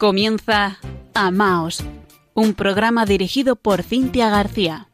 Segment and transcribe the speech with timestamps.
[0.00, 0.78] Comienza
[1.12, 1.84] Amaos,
[2.32, 4.88] un programa dirigido por Cintia García.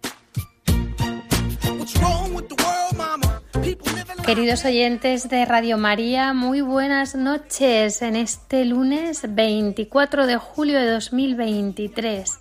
[4.24, 10.90] Queridos oyentes de Radio María, muy buenas noches en este lunes 24 de julio de
[10.90, 12.38] 2023.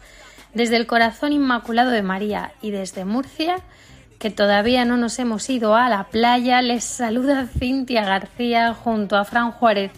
[0.56, 3.58] Desde el corazón inmaculado de María y desde Murcia,
[4.18, 9.24] que todavía no nos hemos ido a la playa, les saluda Cintia García junto a
[9.24, 9.92] Fran Juárez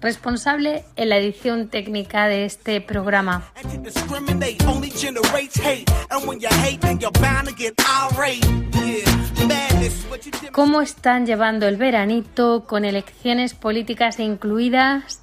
[0.00, 3.44] responsable en la edición técnica de este programa.
[10.52, 15.20] ¿Cómo están llevando el veranito con elecciones políticas incluidas?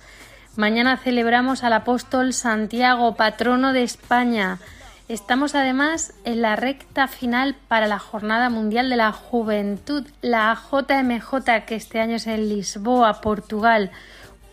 [0.56, 4.60] Mañana celebramos al apóstol Santiago, patrono de España.
[5.08, 11.66] Estamos además en la recta final para la Jornada Mundial de la Juventud, la JMJ,
[11.66, 13.92] que este año es en Lisboa, Portugal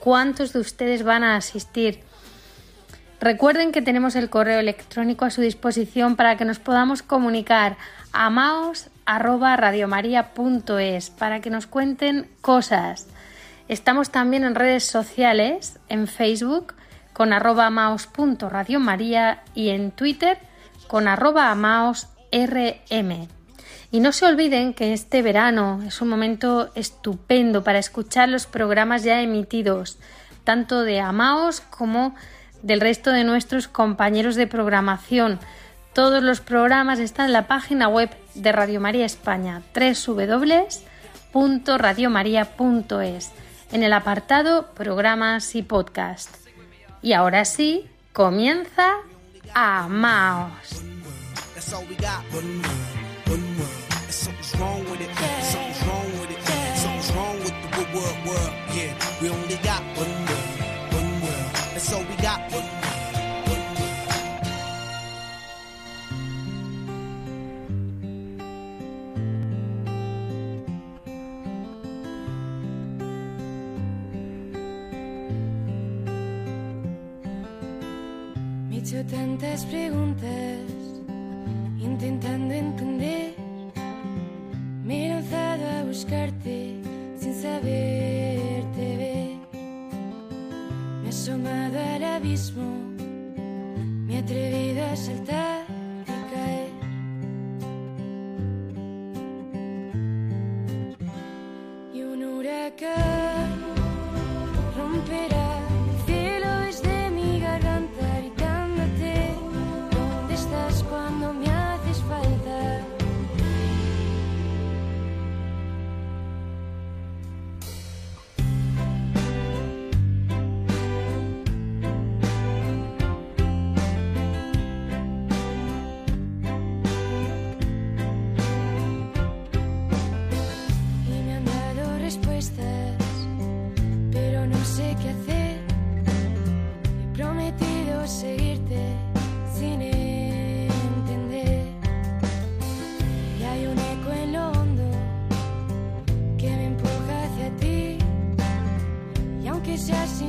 [0.05, 2.00] cuántos de ustedes van a asistir.
[3.22, 7.78] Recuerden que tenemos el correo electrónico a su disposición para que nos podamos comunicar
[8.12, 13.08] a maos@radiomaria.es para que nos cuenten cosas.
[13.69, 16.75] Estamos también en redes sociales, en Facebook
[17.14, 20.36] con arroba maos.radiomaria y en Twitter
[20.86, 22.10] con arroba amaosrm.
[23.95, 29.05] Y no se olviden que este verano es un momento estupendo para escuchar los programas
[29.05, 29.98] ya emitidos,
[30.42, 32.17] tanto de Amaos como
[32.62, 35.39] del resto de nuestros compañeros de programación.
[35.92, 39.62] Todos los programas están en la página web de Radio María España,
[41.33, 43.31] www.radiomaria.es,
[43.70, 46.34] en el apartado Programas y Podcast.
[47.00, 48.95] Y ahora sí, comienza
[49.55, 50.83] Amaos.
[79.10, 80.60] Tantas preguntas
[81.78, 83.34] intentando entender
[84.84, 86.75] Me he lanzado a buscarte
[87.19, 89.38] sin saberte ver.
[91.00, 92.66] Me he asomado al abismo,
[94.06, 95.74] me he atrevido a saltar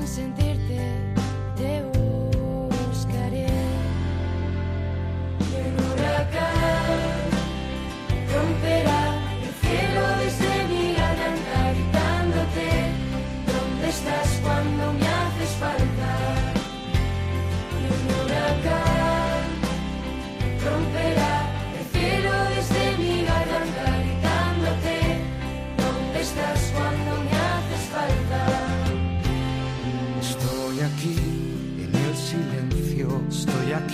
[0.05, 0.54] sentir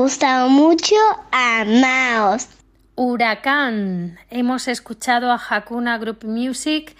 [0.00, 0.96] gustado mucho
[1.30, 2.48] Amaos.
[2.94, 4.18] Huracán.
[4.30, 6.96] Hemos escuchado a Hakuna Group Music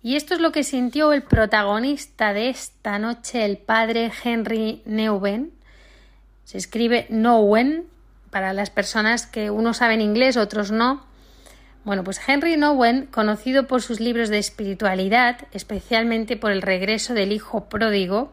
[0.00, 5.50] y esto es lo que sintió el protagonista de esta noche, el padre Henry Neuwen.
[6.44, 7.88] Se escribe Nowen
[8.30, 11.04] para las personas que unos saben inglés, otros no.
[11.84, 17.32] Bueno, pues Henry Nowen, conocido por sus libros de espiritualidad, especialmente por el regreso del
[17.32, 18.30] hijo pródigo,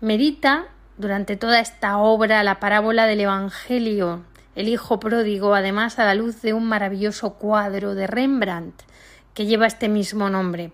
[0.00, 0.66] medita
[0.98, 4.24] durante toda esta obra la parábola del Evangelio,
[4.54, 8.82] el hijo pródigo, además a la luz de un maravilloso cuadro de Rembrandt
[9.32, 10.72] que lleva este mismo nombre.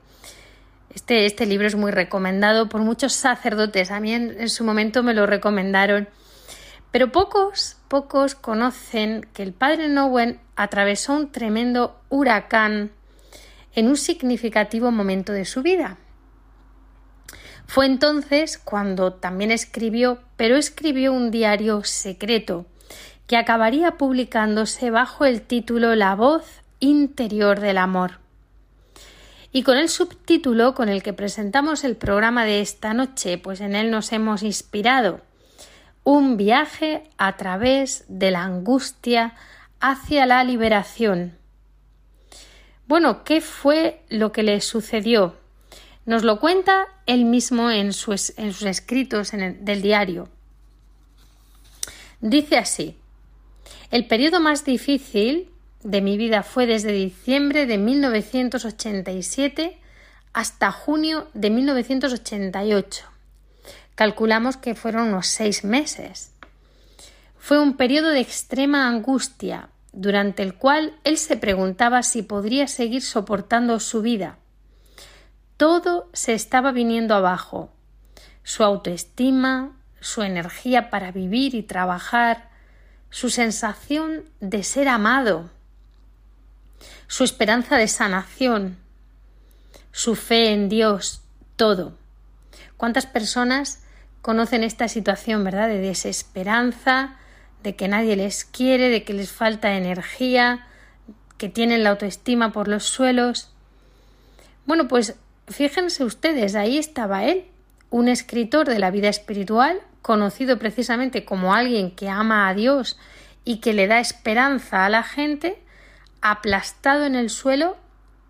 [0.95, 3.91] Este, este libro es muy recomendado por muchos sacerdotes.
[3.91, 6.09] A mí en su momento me lo recomendaron
[6.95, 12.93] pero pocos, pocos conocen que el padre Nowen atravesó un tremendo huracán
[13.75, 15.99] en un significativo momento de su vida.
[17.67, 22.67] Fue entonces cuando también escribió, pero escribió un diario secreto
[23.27, 26.45] que acabaría publicándose bajo el título La voz
[26.81, 28.19] interior del amor.
[29.51, 33.77] Y con el subtítulo con el que presentamos el programa de esta noche, pues en
[33.77, 35.21] él nos hemos inspirado
[36.03, 39.35] un viaje a través de la angustia
[39.81, 41.39] hacia la liberación.
[42.87, 45.37] Bueno, ¿qué fue lo que le sucedió?
[46.07, 50.29] Nos lo cuenta él mismo en sus, escritos del diario.
[52.21, 52.97] Dice así,
[53.91, 55.51] el periodo más difícil
[55.83, 59.79] de mi vida fue desde diciembre de 1987
[60.33, 63.05] hasta junio de 1988.
[63.95, 66.33] Calculamos que fueron unos seis meses.
[67.39, 73.03] Fue un periodo de extrema angustia, durante el cual él se preguntaba si podría seguir
[73.03, 74.39] soportando su vida.
[75.57, 77.71] Todo se estaba viniendo abajo.
[78.43, 82.51] Su autoestima, su energía para vivir y trabajar,
[83.11, 85.51] su sensación de ser amado,
[87.07, 88.77] su esperanza de sanación,
[89.93, 91.23] su fe en Dios,
[91.57, 91.97] todo.
[92.77, 93.85] ¿Cuántas personas
[94.21, 95.69] conocen esta situación, ¿verdad?
[95.69, 97.17] De desesperanza,
[97.63, 100.67] de que nadie les quiere, de que les falta energía,
[101.39, 103.53] que tienen la autoestima por los suelos.
[104.67, 105.15] Bueno, pues
[105.49, 107.45] fíjense ustedes, ahí estaba él,
[107.91, 112.99] un escritor de la vida espiritual, conocido precisamente como alguien que ama a Dios
[113.45, 115.63] y que le da esperanza a la gente,
[116.21, 117.77] aplastado en el suelo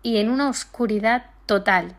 [0.03, 1.95] y en una oscuridad total.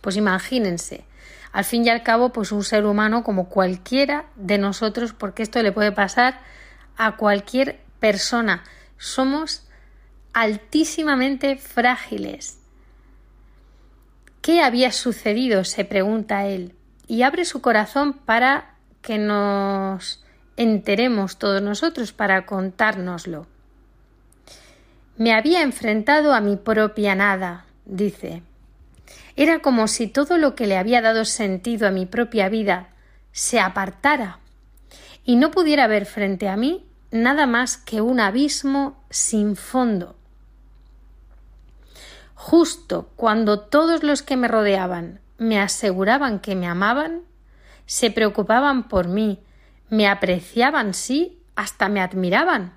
[0.00, 1.04] Pues imagínense,
[1.52, 5.62] al fin y al cabo, pues un ser humano como cualquiera de nosotros, porque esto
[5.62, 6.40] le puede pasar
[6.96, 8.62] a cualquier persona.
[8.98, 9.66] Somos
[10.32, 12.59] altísimamente frágiles.
[14.40, 15.64] ¿Qué había sucedido?
[15.64, 16.74] se pregunta él,
[17.06, 20.24] y abre su corazón para que nos
[20.56, 23.46] enteremos todos nosotros, para contárnoslo.
[25.16, 28.42] Me había enfrentado a mi propia nada, dice.
[29.36, 32.88] Era como si todo lo que le había dado sentido a mi propia vida
[33.32, 34.38] se apartara
[35.24, 40.16] y no pudiera ver frente a mí nada más que un abismo sin fondo.
[42.42, 47.20] Justo cuando todos los que me rodeaban me aseguraban que me amaban,
[47.84, 49.40] se preocupaban por mí,
[49.90, 52.72] me apreciaban, sí, hasta me admiraban.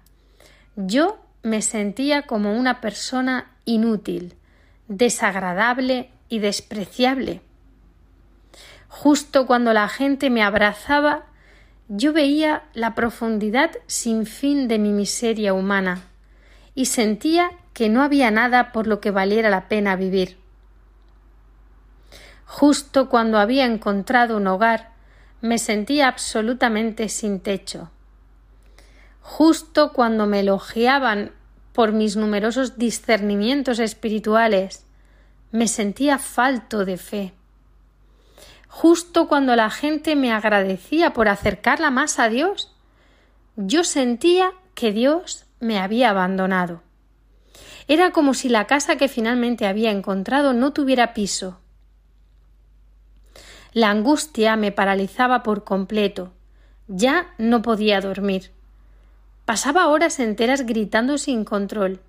[0.76, 4.36] Yo me sentía como una persona inútil,
[4.90, 7.40] desagradable y despreciable.
[8.90, 11.24] Justo cuando la gente me abrazaba,
[11.88, 16.02] yo veía la profundidad sin fin de mi miseria humana
[16.76, 20.38] y sentía que no había nada por lo que valiera la pena vivir.
[22.46, 24.92] Justo cuando había encontrado un hogar,
[25.42, 27.90] me sentía absolutamente sin techo.
[29.22, 31.32] Justo cuando me elogiaban
[31.74, 34.86] por mis numerosos discernimientos espirituales,
[35.52, 37.34] me sentía falto de fe.
[38.68, 42.76] Justo cuando la gente me agradecía por acercarla más a Dios,
[43.56, 46.82] yo sentía que Dios me había abandonado.
[47.88, 51.60] Era como si la casa que finalmente había encontrado no tuviera piso.
[53.74, 56.32] La angustia me paralizaba por completo.
[56.88, 58.52] Ya no podía dormir.
[59.46, 62.00] Pasaba horas enteras gritando sin control.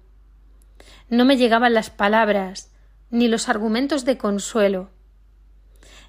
[1.09, 2.71] No me llegaban las palabras,
[3.11, 4.91] ni los argumentos de consuelo.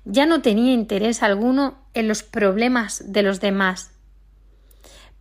[0.03, 3.91] Ya no tenía interés alguno en los problemas de los demás.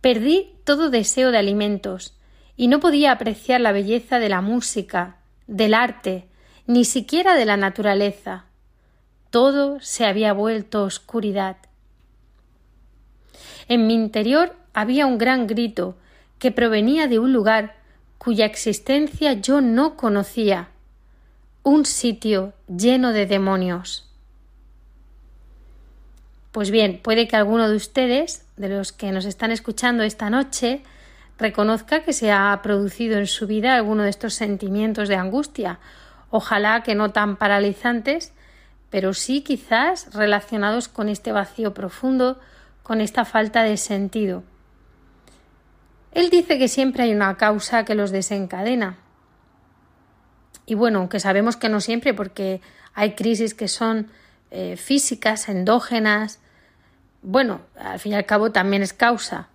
[0.01, 2.15] Perdí todo deseo de alimentos
[2.57, 6.27] y no podía apreciar la belleza de la música, del arte
[6.67, 8.45] ni siquiera de la naturaleza.
[9.29, 11.57] Todo se había vuelto oscuridad.
[13.67, 15.97] En mi interior había un gran grito
[16.39, 17.75] que provenía de un lugar
[18.17, 20.69] cuya existencia yo no conocía,
[21.63, 24.09] un sitio lleno de demonios.
[26.51, 30.83] Pues bien, puede que alguno de ustedes, de los que nos están escuchando esta noche,
[31.37, 35.79] reconozca que se ha producido en su vida alguno de estos sentimientos de angustia,
[36.29, 38.33] ojalá que no tan paralizantes,
[38.89, 42.39] pero sí quizás relacionados con este vacío profundo,
[42.83, 44.43] con esta falta de sentido.
[46.11, 48.97] Él dice que siempre hay una causa que los desencadena.
[50.65, 52.61] Y bueno, aunque sabemos que no siempre, porque
[52.93, 54.07] hay crisis que son
[54.49, 56.39] eh, físicas, endógenas,
[57.21, 59.49] bueno, al fin y al cabo también es causa.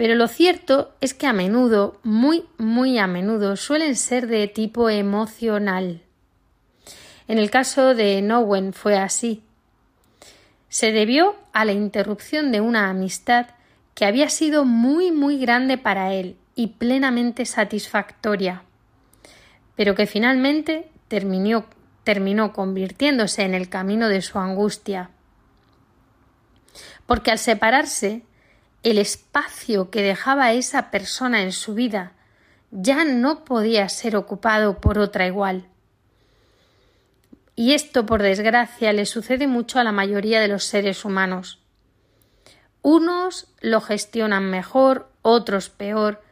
[0.00, 4.88] Pero lo cierto es que a menudo, muy, muy a menudo, suelen ser de tipo
[4.88, 6.00] emocional.
[7.28, 9.42] En el caso de Nowen fue así.
[10.70, 13.48] Se debió a la interrupción de una amistad
[13.94, 18.62] que había sido muy, muy grande para él y plenamente satisfactoria,
[19.76, 21.66] pero que finalmente terminó,
[22.04, 25.10] terminó convirtiéndose en el camino de su angustia.
[27.04, 28.22] Porque al separarse,
[28.82, 32.12] el espacio que dejaba esa persona en su vida
[32.70, 35.66] ya no podía ser ocupado por otra igual.
[37.56, 41.58] Y esto, por desgracia, le sucede mucho a la mayoría de los seres humanos.
[42.80, 46.22] Unos lo gestionan mejor, otros peor,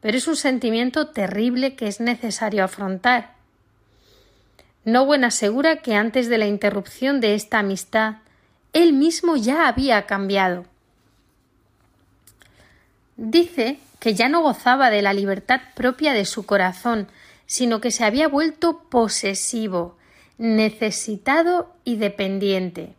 [0.00, 3.34] pero es un sentimiento terrible que es necesario afrontar.
[4.84, 8.16] Nowen asegura que antes de la interrupción de esta amistad,
[8.72, 10.64] él mismo ya había cambiado.
[13.18, 17.08] Dice que ya no gozaba de la libertad propia de su corazón,
[17.46, 19.96] sino que se había vuelto posesivo,
[20.38, 22.94] necesitado y dependiente.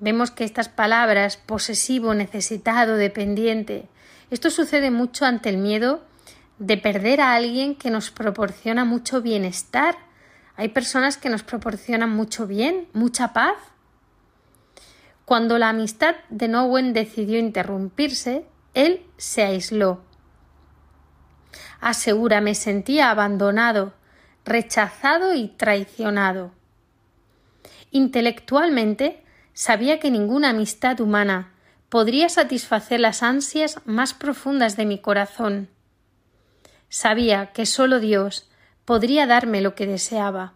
[0.00, 3.84] Vemos que estas palabras posesivo, necesitado, dependiente,
[4.30, 6.02] esto sucede mucho ante el miedo
[6.58, 9.94] de perder a alguien que nos proporciona mucho bienestar.
[10.56, 13.56] Hay personas que nos proporcionan mucho bien, mucha paz,
[15.32, 20.02] cuando la amistad de Nowen decidió interrumpirse, él se aisló.
[21.80, 23.94] Asegura me sentía abandonado,
[24.44, 26.52] rechazado y traicionado.
[27.90, 29.24] Intelectualmente
[29.54, 31.54] sabía que ninguna amistad humana
[31.88, 35.70] podría satisfacer las ansias más profundas de mi corazón.
[36.90, 38.50] Sabía que sólo Dios
[38.84, 40.52] podría darme lo que deseaba.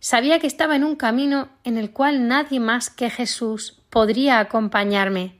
[0.00, 5.38] Sabía que estaba en un camino en el cual nadie más que Jesús podría acompañarme.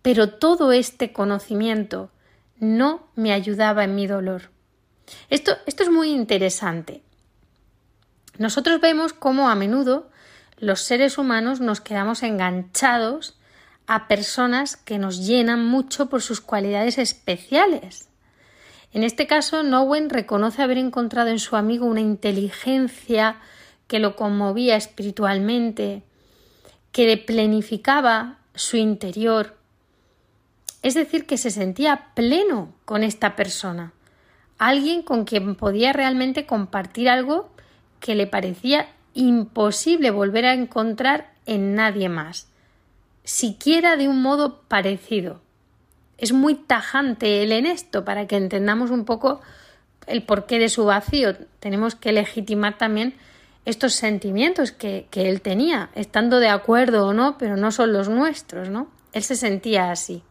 [0.00, 2.10] Pero todo este conocimiento
[2.58, 4.50] no me ayudaba en mi dolor.
[5.28, 7.02] Esto, esto es muy interesante.
[8.38, 10.08] Nosotros vemos cómo a menudo
[10.58, 13.38] los seres humanos nos quedamos enganchados
[13.88, 18.08] a personas que nos llenan mucho por sus cualidades especiales.
[18.92, 23.36] En este caso, Nowen reconoce haber encontrado en su amigo una inteligencia
[23.86, 26.02] que lo conmovía espiritualmente,
[26.92, 29.56] que le plenificaba su interior.
[30.82, 33.92] Es decir, que se sentía pleno con esta persona,
[34.58, 37.50] alguien con quien podía realmente compartir algo
[37.98, 42.48] que le parecía imposible volver a encontrar en nadie más,
[43.24, 45.40] siquiera de un modo parecido
[46.22, 49.40] es muy tajante él en esto para que entendamos un poco
[50.06, 51.34] el porqué de su vacío.
[51.58, 53.16] Tenemos que legitimar también
[53.64, 58.08] estos sentimientos que, que él tenía, estando de acuerdo o no, pero no son los
[58.08, 58.86] nuestros, ¿no?
[59.12, 60.22] Él se sentía así.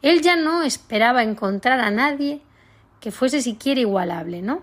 [0.00, 2.40] Él ya no esperaba encontrar a nadie
[2.98, 4.62] que fuese siquiera igualable, ¿no?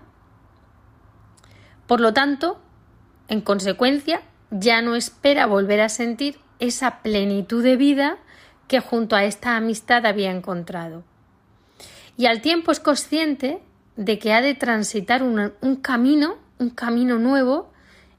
[1.86, 2.60] Por lo tanto,
[3.28, 8.18] en consecuencia, ya no espera volver a sentir esa plenitud de vida
[8.70, 11.02] que junto a esta amistad había encontrado.
[12.16, 13.58] Y al tiempo es consciente
[13.96, 17.72] de que ha de transitar un, un camino, un camino nuevo,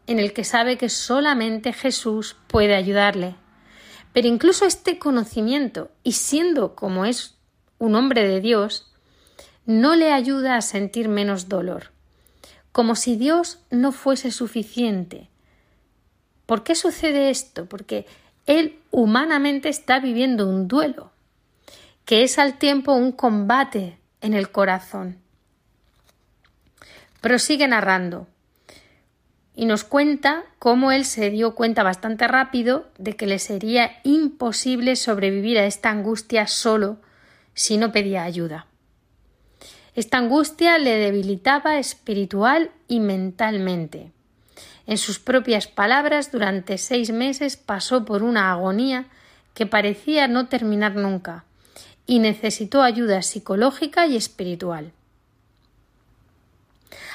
[0.08, 3.36] en el que sabe que solamente Jesús puede ayudarle.
[4.12, 7.38] Pero incluso este conocimiento, y siendo como es
[7.78, 8.92] un hombre de Dios,
[9.66, 11.92] no le ayuda a sentir menos dolor,
[12.74, 15.30] como si Dios no fuese suficiente.
[16.46, 17.68] ¿Por qué sucede esto?
[17.68, 18.06] Porque
[18.46, 21.12] él humanamente está viviendo un duelo,
[22.06, 25.18] que es al tiempo un combate en el corazón.
[27.22, 28.28] Prosigue narrando
[29.56, 34.96] y nos cuenta cómo él se dio cuenta bastante rápido de que le sería imposible
[34.96, 36.98] sobrevivir a esta angustia solo
[37.54, 38.68] si no pedía ayuda.
[39.94, 44.12] Esta angustia le debilitaba espiritual y mentalmente.
[44.92, 49.06] En sus propias palabras, durante seis meses pasó por una agonía
[49.54, 51.46] que parecía no terminar nunca
[52.06, 54.92] y necesitó ayuda psicológica y espiritual.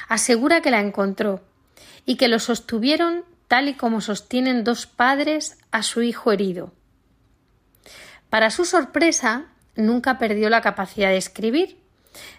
[0.09, 1.43] Asegura que la encontró
[2.07, 6.73] y que lo sostuvieron tal y como sostienen dos padres a su hijo herido.
[8.31, 11.77] Para su sorpresa, nunca perdió la capacidad de escribir.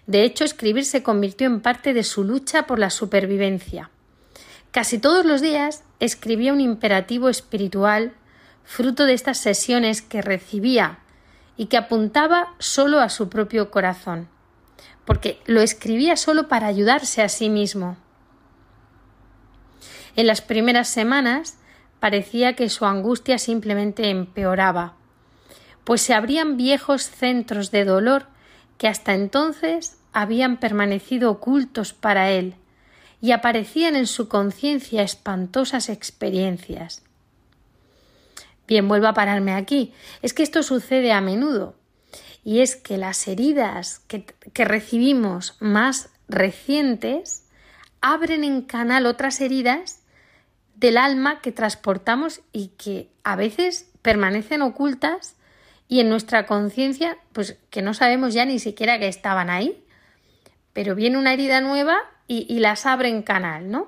[0.07, 3.91] De hecho, escribir se convirtió en parte de su lucha por la supervivencia.
[4.71, 8.13] Casi todos los días escribía un imperativo espiritual
[8.63, 10.99] fruto de estas sesiones que recibía
[11.55, 14.27] y que apuntaba solo a su propio corazón,
[15.05, 17.97] porque lo escribía solo para ayudarse a sí mismo.
[20.15, 21.57] En las primeras semanas
[21.99, 24.95] parecía que su angustia simplemente empeoraba,
[25.83, 28.27] pues se abrían viejos centros de dolor
[28.77, 32.55] que hasta entonces habían permanecido ocultos para él,
[33.21, 37.03] y aparecían en su conciencia espantosas experiencias.
[38.67, 39.93] Bien, vuelvo a pararme aquí.
[40.21, 41.75] Es que esto sucede a menudo.
[42.43, 47.45] Y es que las heridas que, que recibimos más recientes
[48.01, 50.01] abren en canal otras heridas
[50.75, 55.35] del alma que transportamos y que a veces permanecen ocultas
[55.89, 59.83] y en nuestra conciencia, pues que no sabemos ya ni siquiera que estaban ahí.
[60.73, 61.97] Pero viene una herida nueva
[62.27, 63.87] y, las abre en canal, ¿no?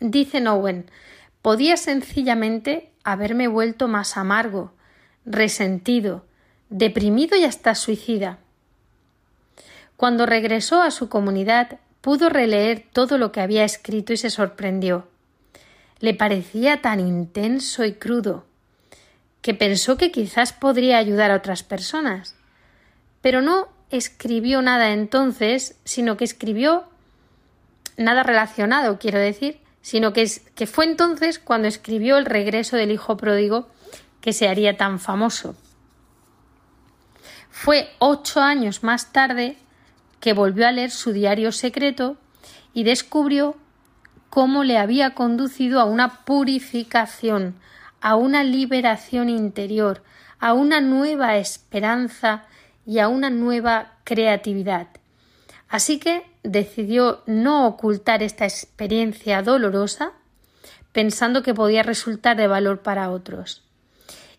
[0.00, 0.90] Dice Owen,
[1.42, 4.72] podía sencillamente haberme vuelto más amargo,
[5.24, 6.24] resentido,
[6.70, 8.38] deprimido y hasta suicida.
[9.96, 15.08] Cuando regresó a su comunidad, pudo releer todo lo que había escrito y se sorprendió.
[16.00, 18.44] Le parecía tan intenso y crudo
[19.42, 22.36] que pensó que quizás podría ayudar a otras personas.
[23.20, 26.84] Pero no escribió nada entonces, sino que escribió
[27.96, 32.90] nada relacionado, quiero decir, sino que, es, que fue entonces cuando escribió el regreso del
[32.90, 33.68] hijo pródigo
[34.20, 35.56] que se haría tan famoso.
[37.50, 39.56] Fue ocho años más tarde
[40.20, 42.16] que volvió a leer su diario secreto
[42.72, 43.56] y descubrió
[44.30, 47.56] cómo le había conducido a una purificación,
[48.00, 50.02] a una liberación interior,
[50.38, 52.46] a una nueva esperanza
[52.86, 54.88] y a una nueva creatividad.
[55.68, 60.12] Así que decidió no ocultar esta experiencia dolorosa,
[60.92, 63.62] pensando que podía resultar de valor para otros.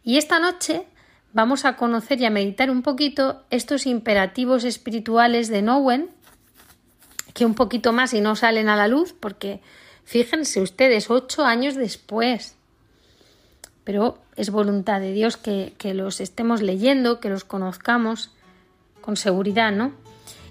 [0.04, 0.86] Y esta noche
[1.32, 6.10] vamos a conocer y a meditar un poquito estos imperativos espirituales de Nowen,
[7.34, 9.62] que un poquito más y no salen a la luz, porque
[10.04, 12.56] fíjense ustedes, ocho años después.
[13.84, 18.30] Pero es voluntad de Dios que, que los estemos leyendo, que los conozcamos
[19.04, 19.92] con seguridad, ¿no?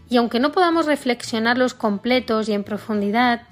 [0.09, 3.43] Y aunque no podamos reflexionarlos completos y en profundidad,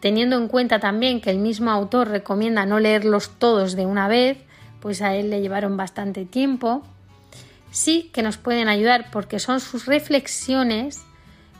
[0.00, 4.36] teniendo en cuenta también que el mismo autor recomienda no leerlos todos de una vez,
[4.80, 6.82] pues a él le llevaron bastante tiempo,
[7.70, 11.02] sí que nos pueden ayudar porque son sus reflexiones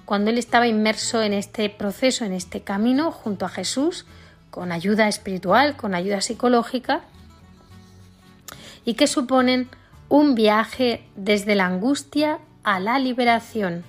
[0.04, 4.04] cuando él estaba inmerso en este proceso, en este camino junto a Jesús,
[4.50, 7.00] con ayuda espiritual, con ayuda psicológica,
[8.84, 9.68] y que suponen
[10.08, 13.84] un viaje desde la angustia a la liberación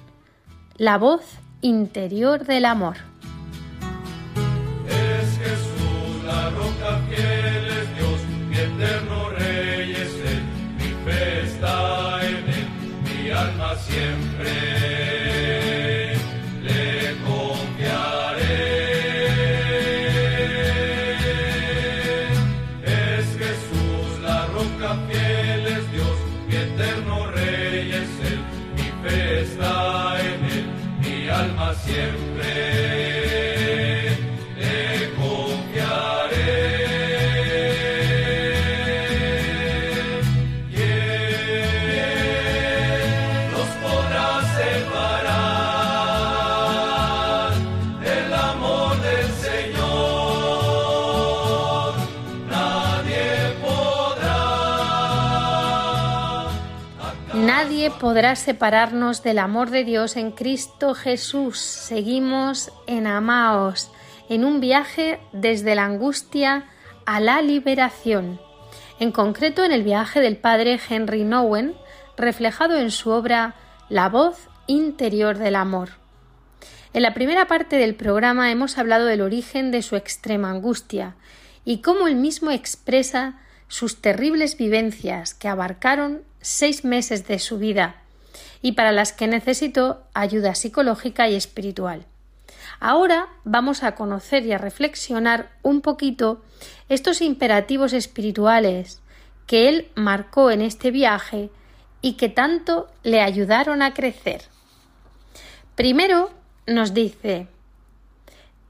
[0.77, 1.21] la voz
[1.61, 2.97] interior del amor.
[57.99, 61.59] Podrá separarnos del amor de Dios en Cristo Jesús.
[61.59, 63.91] Seguimos en Amaos,
[64.29, 66.65] en un viaje desde la angustia
[67.05, 68.39] a la liberación.
[68.99, 71.75] En concreto en el viaje del padre Henry Nowen,
[72.17, 73.55] reflejado en su obra
[73.89, 75.89] La voz interior del amor.
[76.93, 81.15] En la primera parte del programa hemos hablado del origen de su extrema angustia
[81.65, 87.95] y cómo él mismo expresa sus terribles vivencias que abarcaron seis meses de su vida
[88.61, 92.05] y para las que necesito ayuda psicológica y espiritual.
[92.79, 96.43] Ahora vamos a conocer y a reflexionar un poquito
[96.87, 99.01] estos imperativos espirituales
[99.47, 101.49] que él marcó en este viaje
[102.01, 104.43] y que tanto le ayudaron a crecer.
[105.73, 106.29] Primero
[106.67, 107.47] nos dice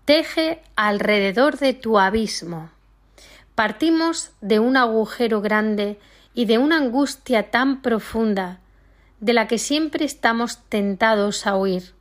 [0.05, 2.69] Teje alrededor de tu abismo.
[3.53, 5.99] Partimos de un agujero grande
[6.35, 8.59] y de una angustia tan profunda
[9.19, 11.95] de la que siempre estamos tentados a huir.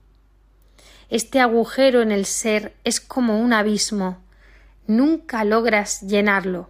[1.09, 4.19] Este agujero en el ser es como un abismo.
[4.87, 6.69] Nunca logras llenarlo.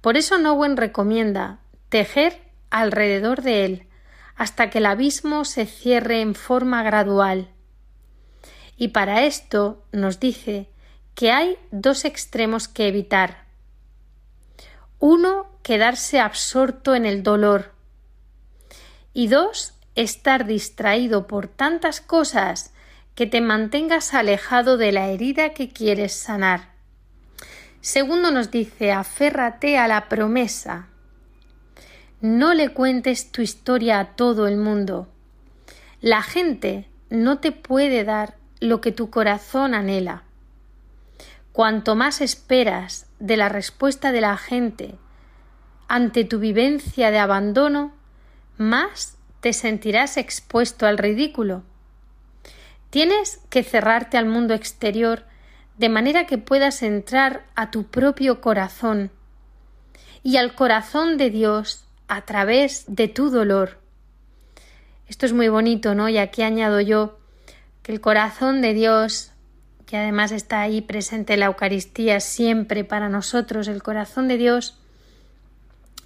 [0.00, 3.86] Por eso Nowen recomienda tejer alrededor de él
[4.34, 7.48] hasta que el abismo se cierre en forma gradual.
[8.76, 10.68] Y para esto nos dice
[11.14, 13.47] que hay dos extremos que evitar.
[15.00, 17.72] Uno, quedarse absorto en el dolor.
[19.12, 22.72] Y dos, estar distraído por tantas cosas
[23.14, 26.72] que te mantengas alejado de la herida que quieres sanar.
[27.80, 30.88] Segundo nos dice, aférrate a la promesa.
[32.20, 35.08] No le cuentes tu historia a todo el mundo.
[36.00, 40.24] La gente no te puede dar lo que tu corazón anhela.
[41.58, 44.94] Cuanto más esperas de la respuesta de la gente
[45.88, 47.92] ante tu vivencia de abandono,
[48.58, 51.64] más te sentirás expuesto al ridículo.
[52.90, 55.24] Tienes que cerrarte al mundo exterior
[55.78, 59.10] de manera que puedas entrar a tu propio corazón
[60.22, 63.80] y al corazón de Dios a través de tu dolor.
[65.08, 66.08] Esto es muy bonito, ¿no?
[66.08, 67.18] Y aquí añado yo
[67.82, 69.32] que el corazón de Dios,
[69.88, 74.78] que además está ahí presente en la Eucaristía siempre para nosotros, el corazón de Dios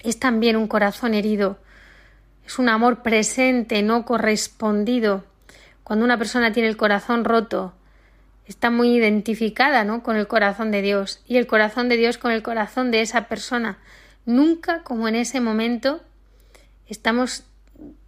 [0.04, 1.58] es también un corazón herido,
[2.46, 5.24] es un amor presente, no correspondido,
[5.82, 7.74] cuando una persona tiene el corazón roto,
[8.46, 10.04] está muy identificada ¿no?
[10.04, 13.26] con el corazón de Dios y el corazón de Dios con el corazón de esa
[13.26, 13.78] persona.
[14.24, 16.04] Nunca como en ese momento
[16.86, 17.46] estamos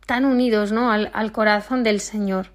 [0.06, 0.92] tan unidos ¿no?
[0.92, 2.53] al corazón del Señor.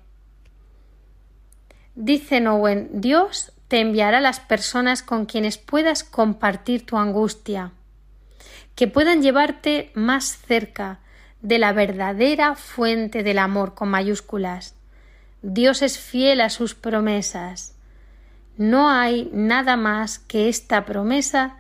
[2.01, 7.73] Dice Nowen, Dios te enviará las personas con quienes puedas compartir tu angustia,
[8.73, 10.99] que puedan llevarte más cerca
[11.41, 14.75] de la verdadera fuente del amor con mayúsculas,
[15.41, 17.75] Dios es fiel a sus promesas.
[18.55, 21.57] No hay nada más que esta promesa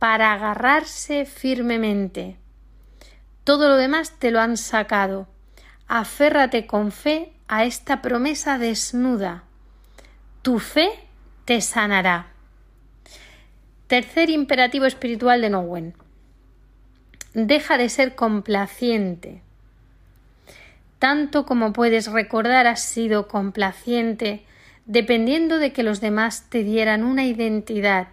[0.00, 2.38] para agarrarse firmemente.
[3.44, 5.28] Todo lo demás te lo han sacado.
[5.86, 9.44] Aférrate con fe a esta promesa desnuda.
[10.46, 10.90] Tu fe
[11.44, 12.28] te sanará.
[13.88, 15.94] Tercer imperativo espiritual de Nowen.
[17.34, 19.42] Deja de ser complaciente.
[21.00, 24.44] Tanto como puedes recordar has sido complaciente,
[24.84, 28.06] dependiendo de que los demás te dieran una identidad.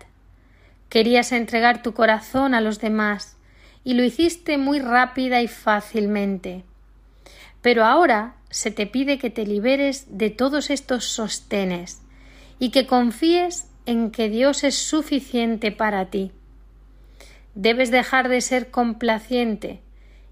[0.90, 3.38] Querías entregar tu corazón a los demás,
[3.84, 6.64] y lo hiciste muy rápida y fácilmente.
[7.62, 12.03] Pero ahora se te pide que te liberes de todos estos sostenes
[12.64, 16.32] y que confíes en que Dios es suficiente para ti.
[17.56, 19.82] Debes dejar de ser complaciente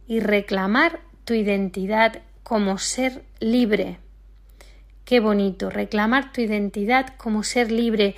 [0.07, 3.97] y reclamar tu identidad como ser libre.
[5.03, 8.15] Qué bonito, reclamar tu identidad como ser libre,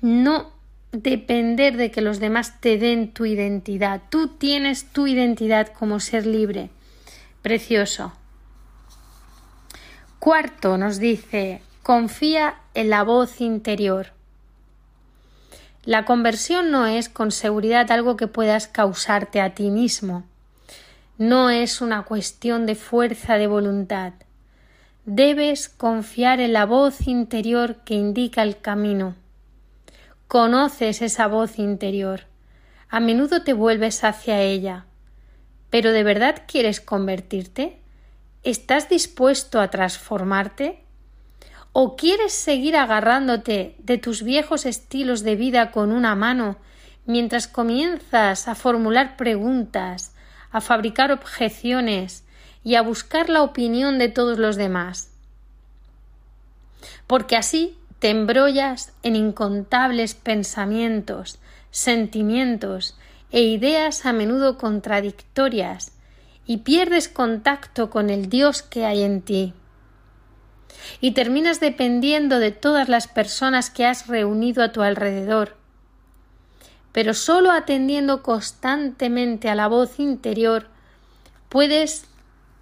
[0.00, 0.52] no
[0.92, 4.02] depender de que los demás te den tu identidad.
[4.10, 6.70] Tú tienes tu identidad como ser libre.
[7.42, 8.12] Precioso.
[10.20, 14.06] Cuarto nos dice, confía en la voz interior.
[15.84, 20.24] La conversión no es con seguridad algo que puedas causarte a ti mismo.
[21.18, 24.14] No es una cuestión de fuerza de voluntad.
[25.04, 29.14] Debes confiar en la voz interior que indica el camino.
[30.26, 32.22] Conoces esa voz interior.
[32.88, 34.86] A menudo te vuelves hacia ella.
[35.68, 37.76] ¿Pero de verdad quieres convertirte?
[38.42, 40.83] ¿Estás dispuesto a transformarte?
[41.76, 46.56] ¿O quieres seguir agarrándote de tus viejos estilos de vida con una mano
[47.04, 50.14] mientras comienzas a formular preguntas
[50.54, 52.22] a fabricar objeciones
[52.62, 55.10] y a buscar la opinión de todos los demás.
[57.08, 61.40] Porque así te embrollas en incontables pensamientos,
[61.72, 62.96] sentimientos
[63.32, 65.90] e ideas a menudo contradictorias
[66.46, 69.54] y pierdes contacto con el Dios que hay en ti.
[71.00, 75.56] Y terminas dependiendo de todas las personas que has reunido a tu alrededor,
[76.92, 80.68] pero solo atendiendo constantemente a la voz interior
[81.48, 82.06] puedes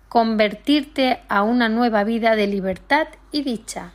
[0.09, 3.93] convertirte a una nueva vida de libertad y dicha.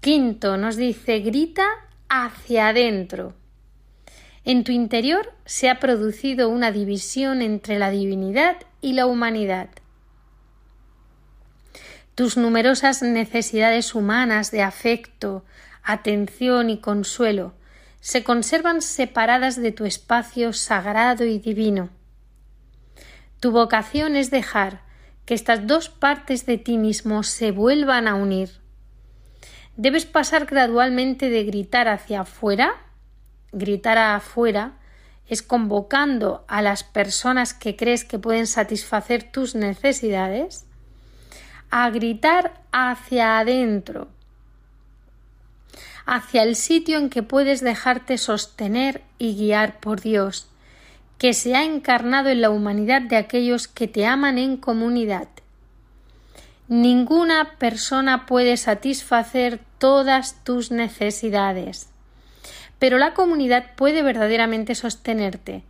[0.00, 1.66] Quinto, nos dice, grita
[2.08, 3.34] hacia adentro.
[4.44, 9.68] En tu interior se ha producido una división entre la divinidad y la humanidad.
[12.20, 15.42] Tus numerosas necesidades humanas de afecto,
[15.82, 17.54] atención y consuelo
[18.00, 21.88] se conservan separadas de tu espacio sagrado y divino.
[23.40, 24.82] Tu vocación es dejar
[25.24, 28.50] que estas dos partes de ti mismo se vuelvan a unir.
[29.78, 32.74] Debes pasar gradualmente de gritar hacia afuera
[33.50, 34.74] gritar afuera
[35.26, 40.66] es convocando a las personas que crees que pueden satisfacer tus necesidades
[41.70, 44.08] a gritar hacia adentro,
[46.06, 50.48] hacia el sitio en que puedes dejarte sostener y guiar por Dios,
[51.18, 55.28] que se ha encarnado en la humanidad de aquellos que te aman en comunidad.
[56.68, 61.90] Ninguna persona puede satisfacer todas tus necesidades
[62.80, 65.62] pero la comunidad puede verdaderamente sostenerte.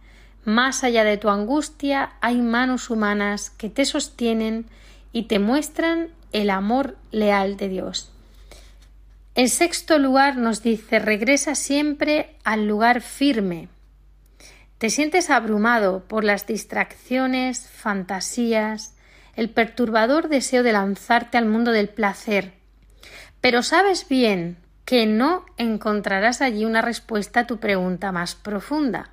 [0.45, 4.67] Más allá de tu angustia hay manos humanas que te sostienen
[5.13, 8.13] y te muestran el amor leal de Dios.
[9.35, 13.69] En sexto lugar nos dice regresa siempre al lugar firme.
[14.79, 18.97] Te sientes abrumado por las distracciones, fantasías,
[19.37, 22.55] el perturbador deseo de lanzarte al mundo del placer.
[23.41, 29.11] Pero sabes bien que no encontrarás allí una respuesta a tu pregunta más profunda.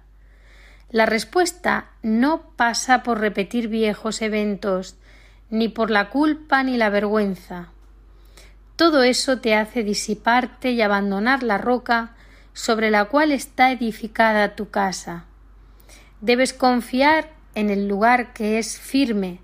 [0.89, 4.95] La respuesta no pasa por repetir viejos eventos,
[5.49, 7.69] ni por la culpa ni la vergüenza.
[8.75, 12.15] Todo eso te hace disiparte y abandonar la roca
[12.53, 15.25] sobre la cual está edificada tu casa.
[16.21, 19.39] Debes confiar en el lugar que es firme,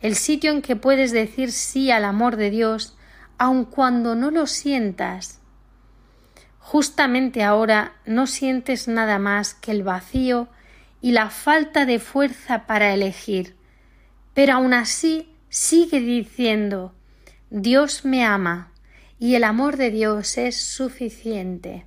[0.00, 2.96] el sitio en que puedes decir sí al amor de Dios,
[3.38, 5.42] aun cuando no lo sientas,
[6.62, 10.48] Justamente ahora no sientes nada más que el vacío
[11.02, 13.56] y la falta de fuerza para elegir,
[14.32, 16.94] pero aún así sigue diciendo
[17.50, 18.72] Dios me ama
[19.18, 21.84] y el amor de Dios es suficiente.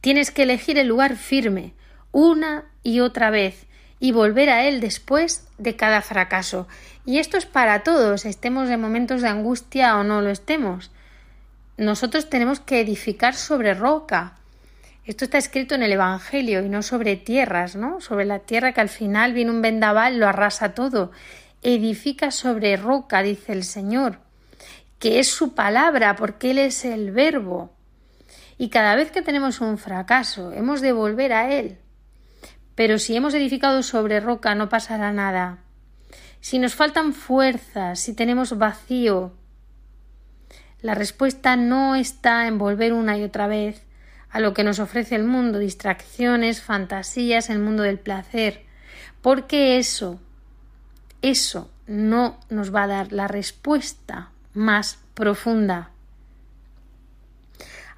[0.00, 1.72] Tienes que elegir el lugar firme
[2.12, 3.66] una y otra vez
[4.00, 6.68] y volver a él después de cada fracaso.
[7.06, 10.90] Y esto es para todos, estemos en momentos de angustia o no lo estemos
[11.76, 14.34] nosotros tenemos que edificar sobre roca.
[15.04, 18.00] Esto está escrito en el Evangelio y no sobre tierras, ¿no?
[18.00, 21.12] Sobre la tierra que al final viene un vendaval, lo arrasa todo.
[21.68, 24.20] Edifica sobre roca, dice el Señor,
[25.00, 27.74] que es su palabra, porque Él es el verbo.
[28.56, 31.78] Y cada vez que tenemos un fracaso, hemos de volver a Él.
[32.76, 35.58] Pero si hemos edificado sobre roca, no pasará nada.
[36.40, 39.32] Si nos faltan fuerzas, si tenemos vacío,
[40.80, 43.84] la respuesta no está en volver una y otra vez
[44.30, 48.66] a lo que nos ofrece el mundo, distracciones, fantasías, el mundo del placer,
[49.20, 50.20] porque eso,
[51.30, 55.90] eso no nos va a dar la respuesta más profunda.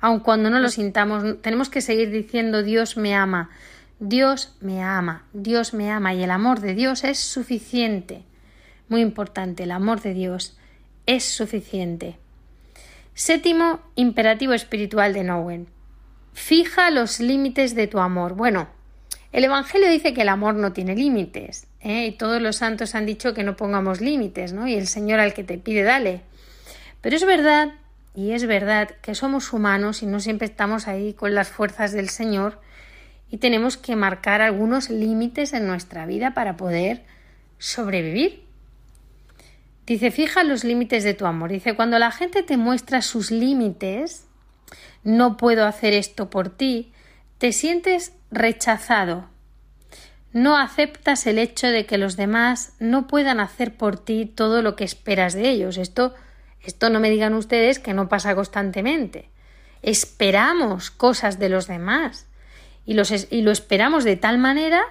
[0.00, 3.50] Aun cuando no lo sintamos, tenemos que seguir diciendo Dios me ama,
[3.98, 8.22] Dios me ama, Dios me ama y el amor de Dios es suficiente.
[8.88, 10.56] Muy importante, el amor de Dios
[11.06, 12.16] es suficiente.
[13.14, 15.66] Séptimo imperativo espiritual de Nowen.
[16.32, 18.34] Fija los límites de tu amor.
[18.34, 18.68] Bueno,
[19.32, 22.06] el Evangelio dice que el amor no tiene límites, ¿eh?
[22.06, 24.66] y todos los santos han dicho que no pongamos límites, ¿no?
[24.66, 26.22] Y el Señor al que te pide, dale.
[27.00, 27.74] Pero es verdad,
[28.14, 32.08] y es verdad, que somos humanos y no siempre estamos ahí con las fuerzas del
[32.08, 32.60] Señor,
[33.30, 37.04] y tenemos que marcar algunos límites en nuestra vida para poder
[37.58, 38.42] sobrevivir.
[39.86, 41.50] Dice, fija los límites de tu amor.
[41.50, 44.26] Dice, cuando la gente te muestra sus límites,
[45.02, 46.92] no puedo hacer esto por ti,
[47.38, 49.28] te sientes rechazado.
[50.38, 54.77] No aceptas el hecho de que los demás no puedan hacer por ti todo lo
[54.77, 55.79] que esperas de ellos.
[55.79, 56.14] Esto,
[56.62, 59.31] esto no me digan ustedes que no pasa constantemente.
[59.83, 62.29] Esperamos cosas de los demás
[62.87, 64.85] y, los, y lo esperamos de tal manera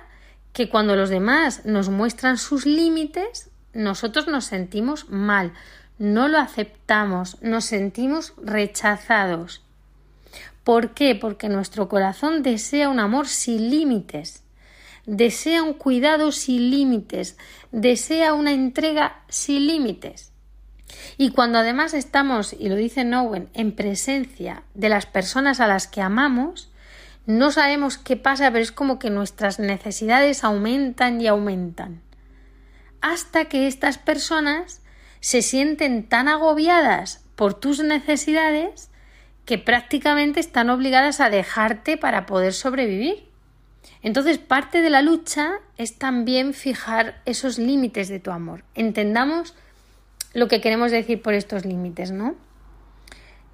[0.51, 5.53] que cuando los demás nos muestran sus límites, nosotros nos sentimos mal,
[5.97, 9.63] no lo aceptamos, nos sentimos rechazados.
[10.65, 11.15] ¿Por qué?
[11.15, 14.43] Porque nuestro corazón desea un amor sin límites,
[15.07, 17.37] desea un cuidado sin límites,
[17.71, 20.31] desea una entrega sin límites.
[21.17, 25.87] Y cuando además estamos, y lo dice Nowen, en presencia de las personas a las
[25.87, 26.71] que amamos,
[27.25, 32.03] no sabemos qué pasa, pero es como que nuestras necesidades aumentan y aumentan
[33.01, 34.81] hasta que estas personas
[35.19, 38.89] se sienten tan agobiadas por tus necesidades
[39.45, 43.26] que prácticamente están obligadas a dejarte para poder sobrevivir.
[44.01, 48.63] Entonces, parte de la lucha es también fijar esos límites de tu amor.
[48.75, 49.55] Entendamos
[50.33, 52.35] lo que queremos decir por estos límites, ¿no?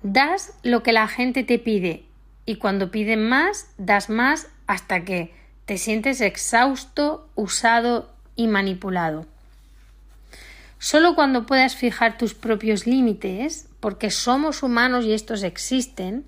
[0.01, 2.06] Das lo que la gente te pide
[2.45, 5.34] y cuando piden más, das más hasta que
[5.65, 9.25] te sientes exhausto, usado y manipulado.
[10.77, 16.25] Solo cuando puedas fijar tus propios límites, porque somos humanos y estos existen,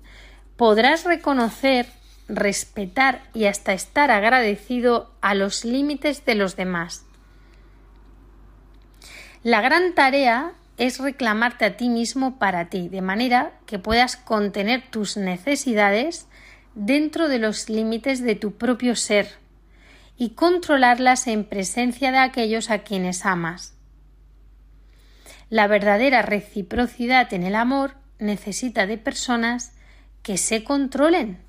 [0.56, 1.86] podrás reconocer,
[2.28, 7.04] respetar y hasta estar agradecido a los límites de los demás.
[9.42, 14.82] La gran tarea es reclamarte a ti mismo para ti, de manera que puedas contener
[14.90, 16.26] tus necesidades
[16.74, 19.28] dentro de los límites de tu propio ser
[20.18, 23.74] y controlarlas en presencia de aquellos a quienes amas.
[25.48, 29.72] La verdadera reciprocidad en el amor necesita de personas
[30.22, 31.45] que se controlen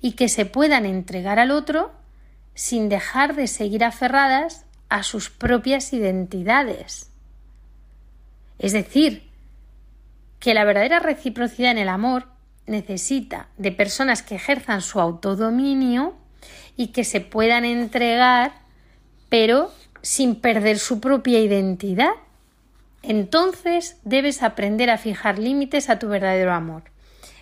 [0.00, 1.92] y que se puedan entregar al otro
[2.54, 7.10] sin dejar de seguir aferradas a sus propias identidades.
[8.58, 9.30] Es decir,
[10.38, 12.26] que la verdadera reciprocidad en el amor
[12.66, 16.14] necesita de personas que ejerzan su autodominio
[16.76, 18.52] y que se puedan entregar,
[19.28, 22.12] pero sin perder su propia identidad.
[23.02, 26.84] Entonces debes aprender a fijar límites a tu verdadero amor.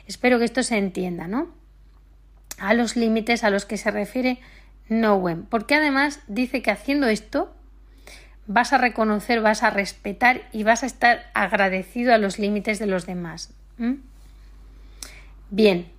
[0.06, 1.59] Espero que esto se entienda, ¿no?
[2.60, 4.38] A los límites a los que se refiere
[4.88, 7.52] Nowen, porque además dice que haciendo esto
[8.46, 12.86] vas a reconocer, vas a respetar y vas a estar agradecido a los límites de
[12.86, 13.52] los demás.
[15.50, 15.90] Bien,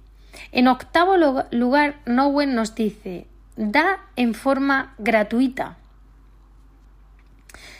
[0.52, 1.16] en octavo
[1.52, 5.78] lugar, Nowen nos dice, da en forma gratuita.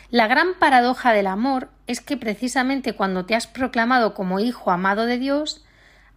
[0.10, 5.06] La gran paradoja del amor es que precisamente cuando te has proclamado como hijo amado
[5.06, 5.66] de Dios,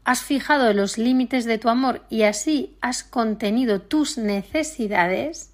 [0.05, 5.53] has fijado los límites de tu amor y así has contenido tus necesidades,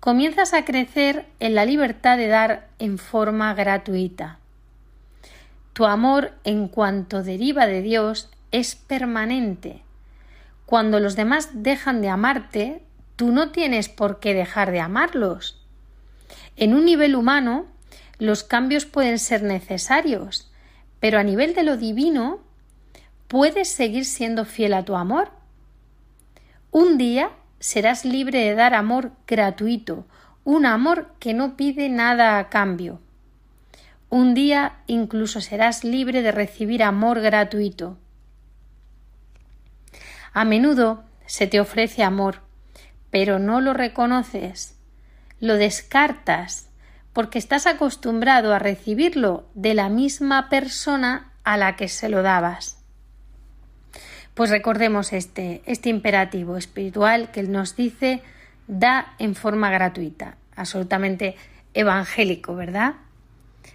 [0.00, 4.38] comienzas a crecer en la libertad de dar en forma gratuita.
[5.72, 9.82] Tu amor, en cuanto deriva de Dios, es permanente.
[10.66, 12.82] Cuando los demás dejan de amarte,
[13.14, 15.64] tú no tienes por qué dejar de amarlos.
[16.56, 17.66] En un nivel humano,
[18.18, 20.50] los cambios pueden ser necesarios,
[20.98, 22.40] pero a nivel de lo divino,
[23.28, 25.30] puedes seguir siendo fiel a tu amor.
[26.70, 30.06] Un día serás libre de dar amor gratuito,
[30.44, 33.00] un amor que no pide nada a cambio.
[34.08, 37.98] Un día incluso serás libre de recibir amor gratuito.
[40.32, 42.40] A menudo se te ofrece amor,
[43.10, 44.78] pero no lo reconoces,
[45.40, 46.70] lo descartas,
[47.12, 52.77] porque estás acostumbrado a recibirlo de la misma persona a la que se lo dabas.
[54.38, 58.22] Pues recordemos este, este imperativo espiritual que nos dice
[58.68, 61.34] da en forma gratuita, absolutamente
[61.74, 62.94] evangélico, ¿verdad?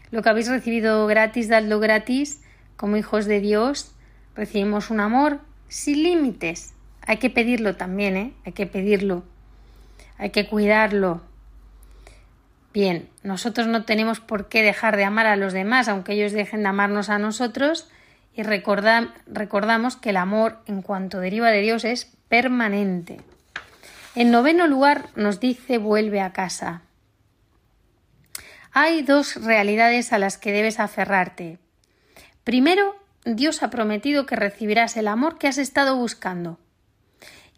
[0.10, 2.41] Lo que habéis recibido gratis, dadlo gratis,
[2.78, 3.93] como hijos de Dios,
[4.38, 6.73] recibimos un amor sin límites.
[7.02, 8.34] Hay que pedirlo también, ¿eh?
[8.45, 9.26] Hay que pedirlo.
[10.17, 11.19] Hay que cuidarlo.
[12.73, 16.63] Bien, nosotros no tenemos por qué dejar de amar a los demás, aunque ellos dejen
[16.63, 17.89] de amarnos a nosotros,
[18.36, 23.22] y recordamos que el amor, en cuanto deriva de Dios, es permanente.
[24.15, 26.82] En noveno lugar nos dice vuelve a casa.
[28.71, 31.60] Hay dos realidades a las que debes aferrarte.
[32.44, 36.60] Primero, Dios ha prometido que recibirás el amor que has estado buscando.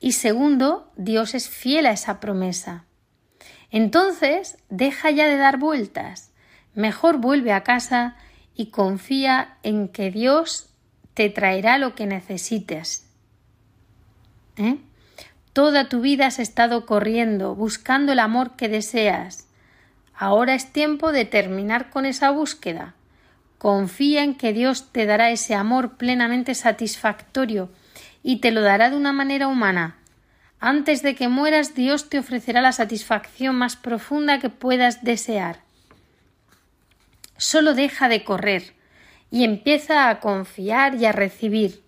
[0.02, 2.84] Y segundo, Dios es fiel a esa promesa.
[3.72, 6.32] Entonces, deja ya de dar vueltas.
[6.74, 8.18] Mejor vuelve a casa
[8.56, 10.70] y confía en que Dios
[11.14, 13.08] te traerá lo que necesites.
[14.58, 14.78] ¿Eh?
[15.54, 19.48] Toda tu vida has estado corriendo, buscando el amor que deseas.
[20.14, 22.94] Ahora es tiempo de terminar con esa búsqueda.
[23.58, 27.70] Confía en que Dios te dará ese amor plenamente satisfactorio
[28.24, 29.98] y te lo dará de una manera humana.
[30.60, 35.65] Antes de que mueras, Dios te ofrecerá la satisfacción más profunda que puedas desear.
[37.38, 38.76] Solo deja de correr
[39.30, 41.84] y empieza a confiar y a recibir.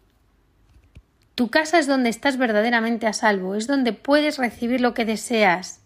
[1.35, 5.81] Tu casa es donde estás verdaderamente a salvo, es donde puedes recibir lo que deseas.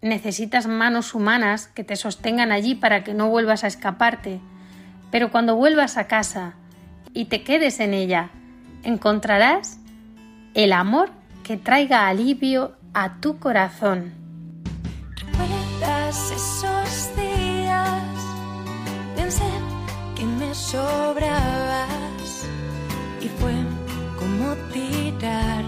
[0.00, 4.40] Necesitas manos humanas que te sostengan allí para que no vuelvas a escaparte,
[5.10, 6.54] pero cuando vuelvas a casa
[7.12, 8.30] y te quedes en ella,
[8.82, 9.78] encontrarás
[10.54, 11.10] el amor
[11.42, 14.14] que traiga alivio a tu corazón.
[16.10, 16.73] esos
[20.54, 22.46] sobrabas
[23.20, 23.54] y fue
[24.18, 25.64] como tirar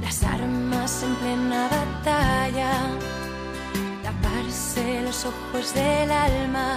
[0.00, 2.72] las armas en plena batalla,
[4.02, 6.76] taparse los ojos del alma,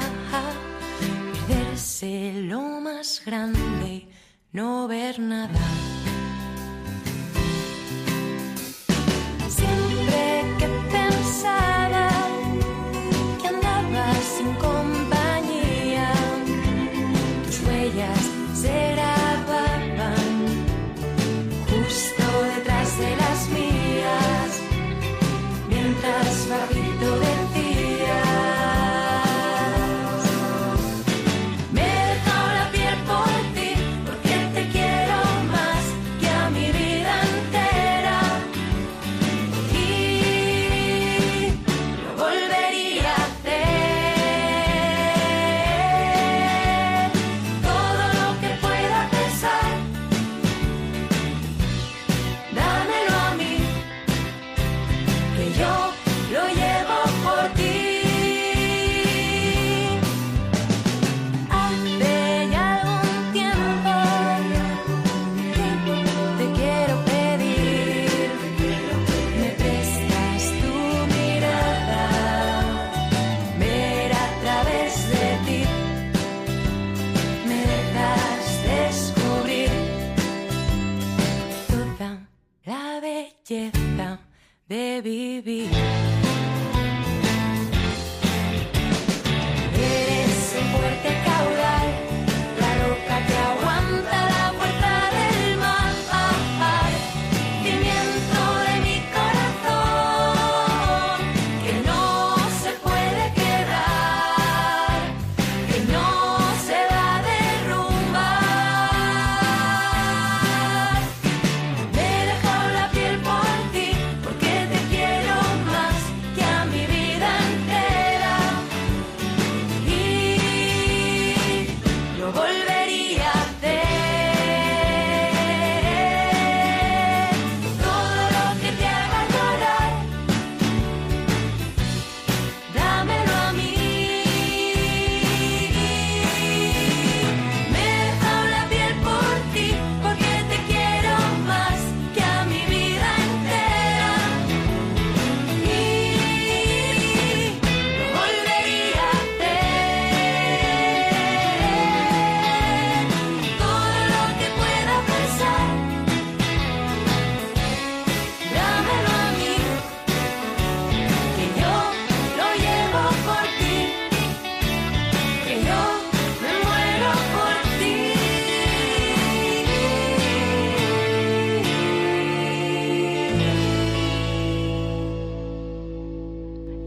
[1.47, 4.07] perderse lo más grande
[4.55, 5.65] no ver nada.
[9.49, 11.74] Siempre que pensaba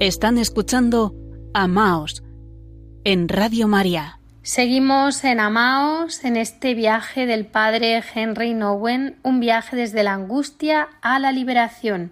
[0.09, 1.15] Están escuchando
[1.53, 2.23] Amaos
[3.05, 4.19] en Radio María.
[4.41, 10.89] Seguimos en Amaos en este viaje del padre Henry Nowen, un viaje desde la angustia
[11.03, 12.11] a la liberación,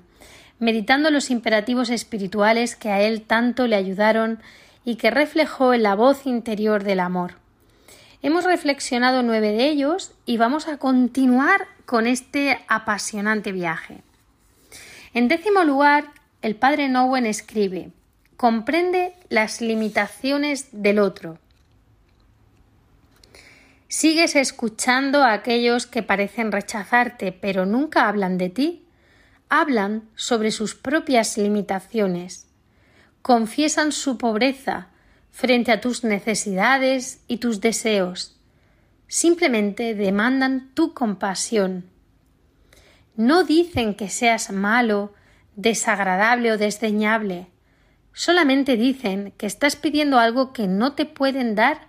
[0.59, 4.41] meditando los imperativos espirituales que a él tanto le ayudaron
[4.85, 7.37] y que reflejó en la voz interior del amor.
[8.21, 14.03] Hemos reflexionado nueve de ellos y vamos a continuar con este apasionante viaje.
[15.15, 16.05] En décimo lugar,
[16.43, 17.93] el padre Nowen escribe
[18.37, 21.39] comprende las limitaciones del otro.
[23.89, 28.87] ¿Sigues escuchando a aquellos que parecen rechazarte pero nunca hablan de ti?
[29.49, 32.47] Hablan sobre sus propias limitaciones.
[33.23, 34.89] Confiesan su pobreza
[35.31, 38.37] frente a tus necesidades y tus deseos.
[39.09, 41.85] Simplemente demandan tu compasión.
[43.17, 45.15] No dicen que seas malo,
[45.57, 47.49] desagradable o desdeñable.
[48.13, 51.89] Solamente dicen que estás pidiendo algo que no te pueden dar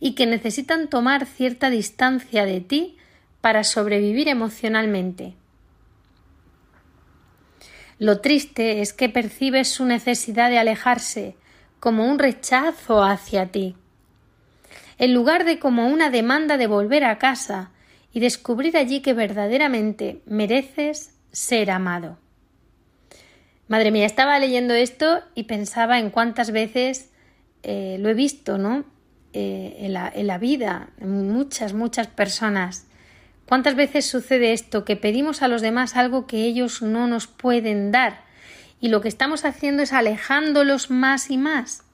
[0.00, 2.96] y que necesitan tomar cierta distancia de ti
[3.40, 5.34] para sobrevivir emocionalmente.
[7.98, 11.36] Lo triste es que percibes su necesidad de alejarse
[11.78, 13.76] como un rechazo hacia ti,
[14.98, 17.70] en lugar de como una demanda de volver a casa
[18.12, 22.18] y descubrir allí que verdaderamente mereces ser amado.
[23.68, 27.10] Madre mía, estaba leyendo esto y pensaba en cuántas veces
[27.62, 28.84] eh, lo he visto, ¿no?
[29.32, 32.86] Eh, en, la, en la vida, en muchas, muchas personas.
[33.46, 34.84] ¿Cuántas veces sucede esto?
[34.84, 38.24] Que pedimos a los demás algo que ellos no nos pueden dar
[38.84, 41.84] y lo que estamos haciendo es alejándolos más y más.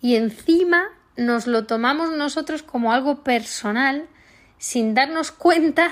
[0.00, 0.84] Y encima
[1.16, 4.06] nos lo tomamos nosotros como algo personal
[4.56, 5.90] sin darnos cuenta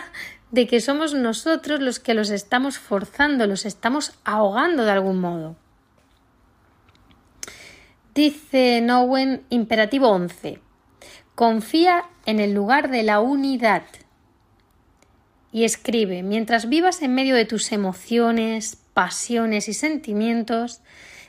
[0.53, 5.57] de que somos nosotros los que los estamos forzando, los estamos ahogando de algún modo.
[8.15, 10.61] Dice Nowen, imperativo 11.
[11.35, 13.85] Confía en el lugar de la unidad.
[15.51, 20.83] Y escribe, mientras vivas en medio de tus emociones, pasiones y sentimientos,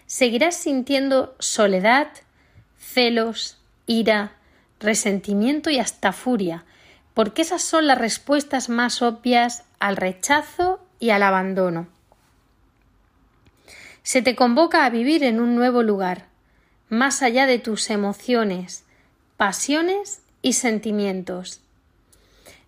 [0.05, 2.09] seguirás sintiendo soledad,
[2.78, 4.34] celos, ira,
[4.82, 6.65] resentimiento y hasta furia,
[7.14, 11.88] porque esas son las respuestas más obvias al rechazo y al abandono.
[14.03, 16.26] Se te convoca a vivir en un nuevo lugar,
[16.89, 18.84] más allá de tus emociones,
[19.38, 21.61] pasiones y sentimientos.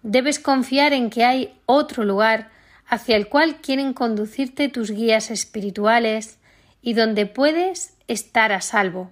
[0.02, 2.50] Debes confiar en que hay otro lugar
[2.88, 6.38] hacia el cual quieren conducirte tus guías espirituales
[6.82, 9.12] y donde puedes estar a salvo.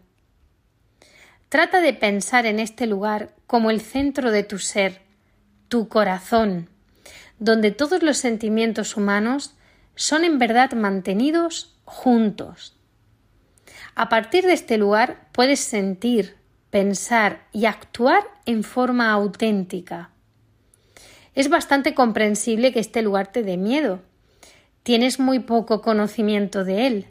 [1.50, 5.03] Trata de pensar en este lugar como el centro de tu ser,
[5.74, 6.70] tu corazón,
[7.40, 9.56] donde todos los sentimientos humanos
[9.96, 12.78] son en verdad mantenidos juntos.
[13.96, 16.38] A partir de este lugar puedes sentir,
[16.70, 20.12] pensar y actuar en forma auténtica.
[21.34, 24.04] Es bastante comprensible que este lugar te dé miedo.
[24.84, 27.08] Tienes muy poco conocimiento de él.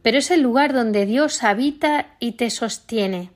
[0.00, 3.35] Pero es el lugar donde Dios habita y te sostiene.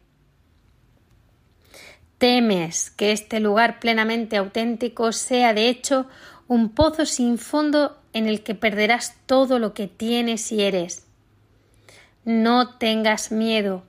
[2.20, 6.04] Temes que este lugar plenamente auténtico sea de hecho
[6.48, 11.06] un pozo sin fondo en el que perderás todo lo que tienes y eres.
[12.26, 13.84] No tengas miedo.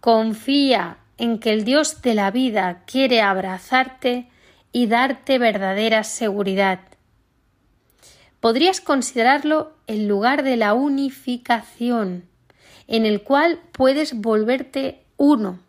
[0.00, 4.26] Confía en que el Dios de la vida quiere abrazarte
[4.72, 6.80] y darte verdadera seguridad.
[8.40, 12.24] Podrías considerarlo el lugar de la unificación,
[12.88, 15.60] en el cual puedes volverte uno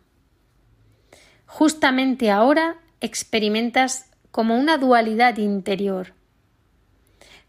[1.56, 6.12] Justamente ahora experimentas como una dualidad interior.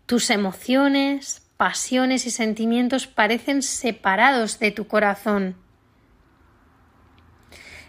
[0.05, 5.55] Tus emociones, pasiones y sentimientos parecen separados de tu corazón.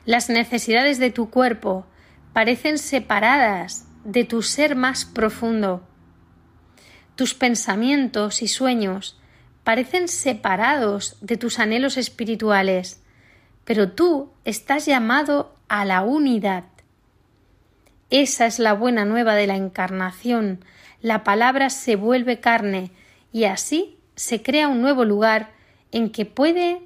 [0.06, 1.86] Las necesidades de tu cuerpo
[2.32, 5.86] parecen separadas de tu ser más profundo.
[7.14, 9.20] Tus pensamientos y sueños
[9.64, 13.02] parecen separados de tus anhelos espirituales,
[13.66, 16.64] pero tú estás llamado a la unidad.
[18.10, 20.64] Esa es la buena nueva de la encarnación.
[21.00, 22.92] La palabra se vuelve carne
[23.32, 25.50] y así se crea un nuevo lugar
[25.90, 26.82] en que puede,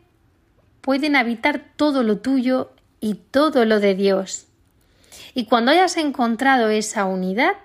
[0.80, 4.46] pueden habitar todo lo tuyo y todo lo de Dios.
[5.34, 7.56] Y cuando hayas encontrado esa unidad,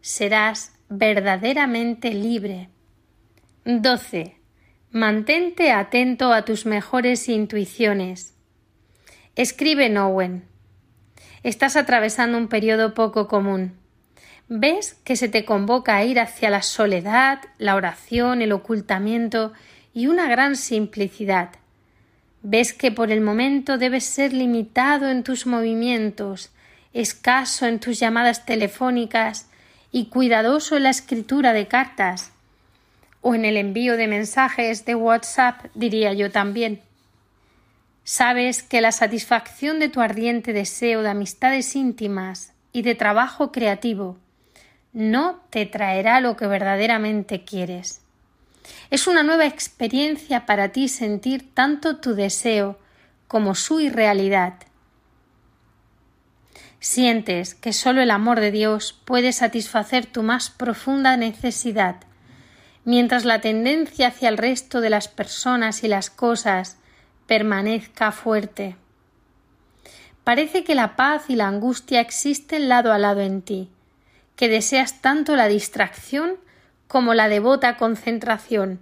[0.00, 2.68] serás verdaderamente libre.
[3.64, 4.36] 12.
[4.90, 8.34] Mantente atento a tus mejores intuiciones.
[9.36, 10.51] Escribe Nowen
[11.42, 13.72] estás atravesando un periodo poco común.
[14.48, 19.52] Ves que se te convoca a ir hacia la soledad, la oración, el ocultamiento
[19.94, 21.50] y una gran simplicidad.
[22.42, 26.50] Ves que por el momento debes ser limitado en tus movimientos,
[26.92, 29.48] escaso en tus llamadas telefónicas
[29.90, 32.32] y cuidadoso en la escritura de cartas
[33.20, 36.80] o en el envío de mensajes de WhatsApp, diría yo también.
[38.04, 44.18] Sabes que la satisfacción de tu ardiente deseo de amistades íntimas y de trabajo creativo
[44.92, 48.02] no te traerá lo que verdaderamente quieres.
[48.90, 52.78] Es una nueva experiencia para ti sentir tanto tu deseo
[53.28, 54.54] como su irrealidad.
[56.80, 61.96] Sientes que sólo el amor de Dios puede satisfacer tu más profunda necesidad,
[62.84, 66.78] mientras la tendencia hacia el resto de las personas y las cosas
[67.32, 68.76] permanezca fuerte.
[70.22, 73.70] Parece que la paz y la angustia existen lado a lado en ti,
[74.36, 76.34] que deseas tanto la distracción
[76.88, 78.80] como la devota concentración.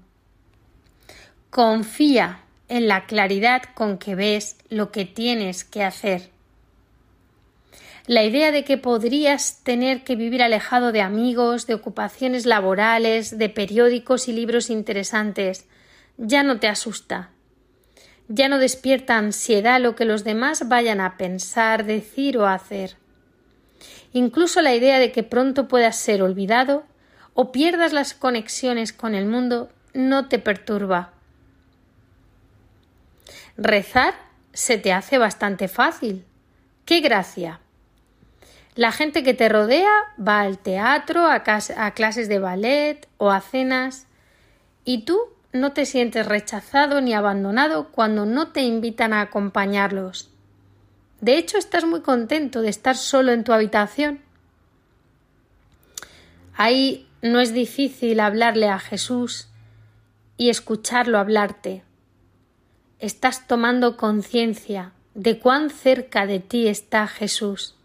[1.51, 6.31] Confía en la claridad con que ves lo que tienes que hacer.
[8.09, 13.49] La idea de que podrías tener que vivir alejado de amigos, de ocupaciones laborales, de
[13.49, 15.67] periódicos y libros interesantes,
[16.17, 17.31] ya no te asusta.
[18.33, 22.97] Ya no despierta ansiedad lo que los demás vayan a pensar, decir o hacer.
[24.13, 26.85] Incluso la idea de que pronto puedas ser olvidado
[27.35, 31.11] o pierdas las conexiones con el mundo no te perturba.
[33.57, 34.15] Rezar
[34.53, 36.25] se te hace bastante fácil.
[36.85, 37.59] ¡Qué gracia!
[38.77, 41.43] La gente que te rodea va al teatro, a,
[41.77, 44.07] a clases de ballet o a cenas
[44.85, 45.19] y tú
[45.53, 50.31] no te sientes rechazado ni abandonado cuando no te invitan a acompañarlos.
[51.21, 54.21] De hecho, estás muy contento de estar solo en tu habitación.
[56.55, 59.49] Ahí no es difícil hablarle a Jesús
[60.37, 61.83] y escucharlo hablarte.
[62.99, 67.77] Estás tomando conciencia de cuán cerca de ti está Jesús.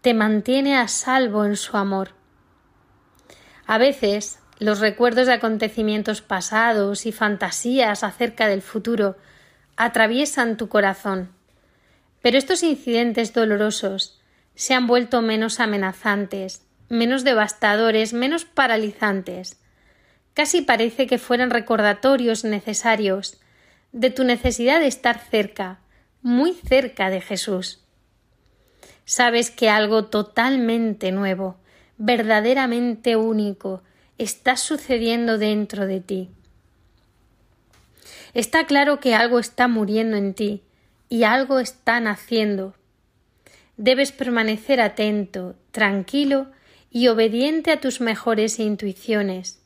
[0.00, 2.10] Te mantiene a salvo en su amor.
[3.66, 9.16] A veces los recuerdos de acontecimientos pasados y fantasías acerca del futuro
[9.76, 11.30] atraviesan tu corazón,
[12.22, 14.20] pero estos incidentes dolorosos
[14.54, 19.60] se han vuelto menos amenazantes, menos devastadores, menos paralizantes.
[20.34, 23.40] Casi parece que fueran recordatorios necesarios
[23.92, 25.78] de tu necesidad de estar cerca,
[26.22, 27.84] muy cerca de Jesús.
[29.04, 31.56] Sabes que algo totalmente nuevo,
[31.96, 33.82] verdaderamente único,
[34.18, 36.30] está sucediendo dentro de ti.
[38.34, 40.62] Está claro que algo está muriendo en ti
[41.08, 42.74] y algo está naciendo.
[43.76, 46.48] Debes permanecer atento, tranquilo
[46.90, 49.60] y obediente a tus mejores intuiciones.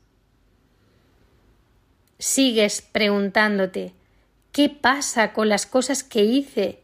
[2.19, 3.95] Sigues preguntándote
[4.53, 6.81] ¿qué pasa con las cosas que hice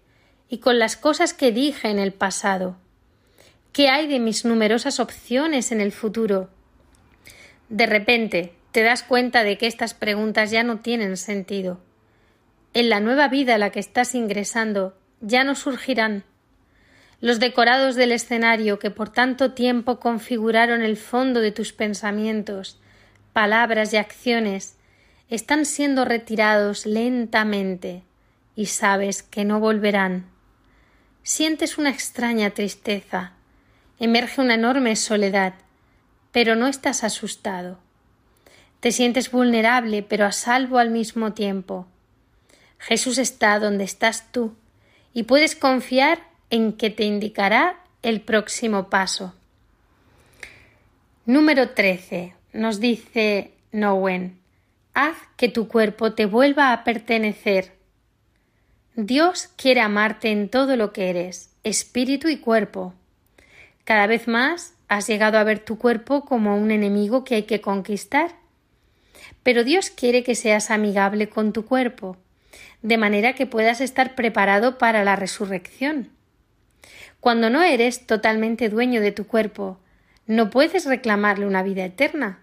[0.48, 2.76] y con las cosas que dije en el pasado?
[3.72, 6.48] ¿Qué hay de mis numerosas opciones en el futuro?
[7.68, 11.80] De repente te das cuenta de que estas preguntas ya no tienen sentido.
[12.74, 16.24] En la nueva vida a la que estás ingresando ya no surgirán.
[17.20, 22.80] Los decorados del escenario que por tanto tiempo configuraron el fondo de tus pensamientos,
[23.32, 24.76] palabras y acciones
[25.28, 28.02] están siendo retirados lentamente
[28.54, 30.26] y sabes que no volverán.
[31.22, 33.32] Sientes una extraña tristeza,
[33.98, 35.54] emerge una enorme soledad,
[36.32, 37.78] pero no estás asustado.
[38.80, 41.86] Te sientes vulnerable, pero a salvo al mismo tiempo.
[42.78, 44.54] Jesús está donde estás tú,
[45.12, 46.20] y puedes confiar
[46.50, 49.34] en que te indicará el próximo paso.
[51.26, 52.34] Número 13.
[52.52, 54.38] Nos dice Nowen,
[54.94, 57.76] haz que tu cuerpo te vuelva a pertenecer.
[58.94, 62.94] Dios quiere amarte en todo lo que eres, espíritu y cuerpo.
[63.84, 67.60] Cada vez más has llegado a ver tu cuerpo como un enemigo que hay que
[67.60, 68.34] conquistar.
[69.42, 72.16] Pero Dios quiere que seas amigable con tu cuerpo,
[72.82, 76.10] de manera que puedas estar preparado para la resurrección.
[77.20, 79.78] Cuando no eres totalmente dueño de tu cuerpo,
[80.26, 82.40] no puedes reclamarle una vida eterna.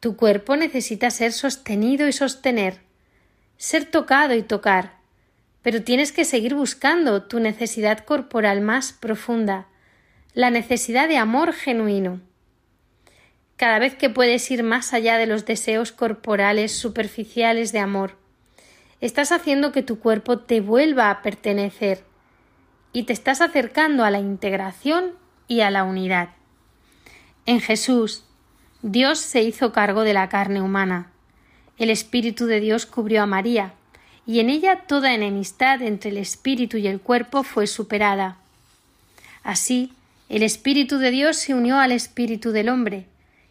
[0.00, 2.78] Tu cuerpo necesita ser sostenido y sostener,
[3.56, 4.92] ser tocado y tocar,
[5.62, 9.66] pero tienes que seguir buscando tu necesidad corporal más profunda,
[10.38, 12.20] la necesidad de amor genuino.
[13.56, 18.16] Cada vez que puedes ir más allá de los deseos corporales superficiales de amor,
[19.00, 22.04] estás haciendo que tu cuerpo te vuelva a pertenecer
[22.92, 25.10] y te estás acercando a la integración
[25.48, 26.28] y a la unidad.
[27.44, 28.22] En Jesús,
[28.82, 31.10] Dios se hizo cargo de la carne humana.
[31.78, 33.72] El Espíritu de Dios cubrió a María,
[34.24, 38.36] y en ella toda enemistad entre el Espíritu y el cuerpo fue superada.
[39.42, 39.94] Así,
[40.28, 43.06] el Espíritu de Dios se unió al Espíritu del hombre,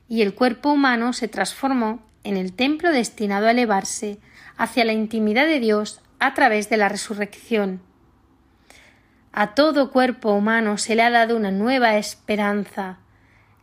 [0.07, 4.19] y el cuerpo humano se transformó en el templo destinado a elevarse
[4.57, 7.82] hacia la intimidad de Dios a través de la resurrección.
[9.32, 12.99] A todo cuerpo humano se le ha dado una nueva esperanza,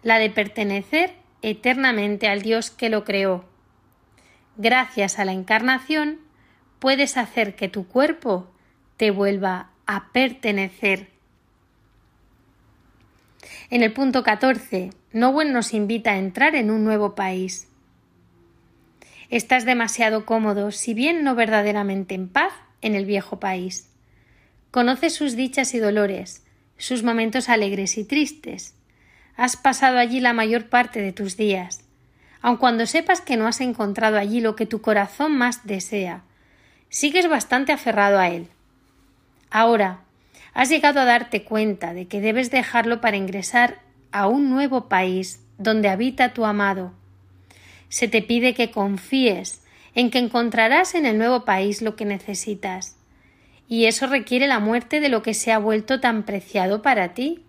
[0.03, 3.45] la de pertenecer eternamente al Dios que lo creó.
[4.57, 6.21] Gracias a la encarnación
[6.79, 8.53] puedes hacer que tu cuerpo
[8.97, 11.14] te vuelva a pertenecer
[13.71, 17.69] en el punto 14, Nowen nos invita a entrar en un nuevo país.
[19.31, 23.89] Estás demasiado cómodo, si bien no verdaderamente en paz, en el viejo país.
[24.71, 26.45] Conoces sus dichas y dolores,
[26.79, 28.75] sus momentos alegres y tristes.
[29.37, 31.81] Has pasado allí la mayor parte de tus días.
[32.43, 36.23] Aun cuando sepas que no has encontrado allí lo que tu corazón más desea,
[36.91, 38.49] sigues bastante aferrado a él.
[39.51, 40.04] Ahora,
[40.55, 43.81] has llegado a darte cuenta de que debes dejarlo para ingresar
[44.13, 46.93] a un nuevo país donde habita tu amado.
[47.89, 49.63] Se te pide que confíes
[49.95, 52.97] en que encontrarás en el nuevo país lo que necesitas,
[53.69, 57.43] y eso requiere la muerte de lo que se ha vuelto tan preciado para ti.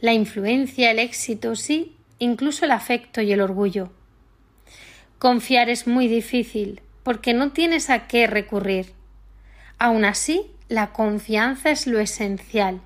[0.00, 3.92] La influencia, el éxito, sí, incluso el afecto y el orgullo.
[5.18, 8.92] Confiar es muy difícil, porque no tienes a qué recurrir.
[9.78, 12.80] Aun así, la confianza es lo esencial.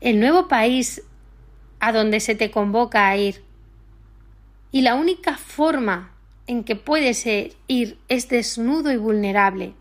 [0.00, 1.02] El nuevo país
[1.78, 3.44] a donde se te convoca a ir.
[4.72, 6.14] Y la única forma
[6.46, 9.74] en que puedes ir es desnudo y vulnerable.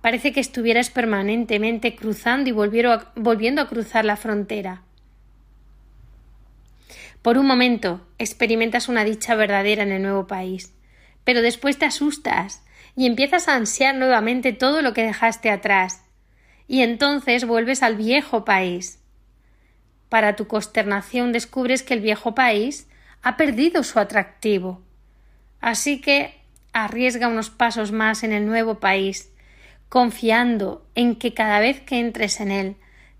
[0.00, 4.82] Parece que estuvieras permanentemente cruzando y volviendo a cruzar la frontera.
[7.22, 10.74] Por un momento experimentas una dicha verdadera en el nuevo país,
[11.22, 12.65] pero después te asustas
[12.96, 16.02] y empiezas a ansiar nuevamente todo lo que dejaste atrás,
[16.66, 19.00] y entonces vuelves al viejo país.
[20.08, 22.88] Para tu consternación descubres que el viejo país
[23.22, 24.82] ha perdido su atractivo.
[25.60, 26.40] Así que
[26.72, 29.32] arriesga unos pasos más en el nuevo país,
[29.88, 32.76] confiando en que cada vez que entres en él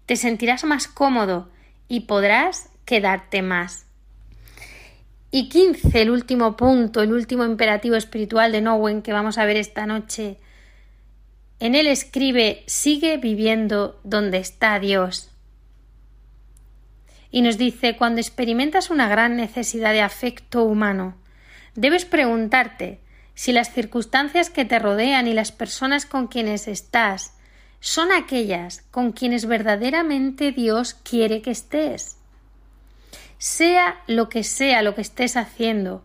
[0.06, 1.50] te sentirás más cómodo
[1.88, 3.85] y podrás quedarte más.
[5.30, 9.56] Y quince, el último punto, el último imperativo espiritual de Nowen que vamos a ver
[9.56, 10.38] esta noche.
[11.58, 15.30] En él escribe sigue viviendo donde está Dios
[17.30, 21.16] y nos dice cuando experimentas una gran necesidad de afecto humano,
[21.74, 23.00] debes preguntarte
[23.34, 27.34] si las circunstancias que te rodean y las personas con quienes estás
[27.80, 32.16] son aquellas con quienes verdaderamente Dios quiere que estés.
[33.38, 36.04] Sea lo que sea lo que estés haciendo,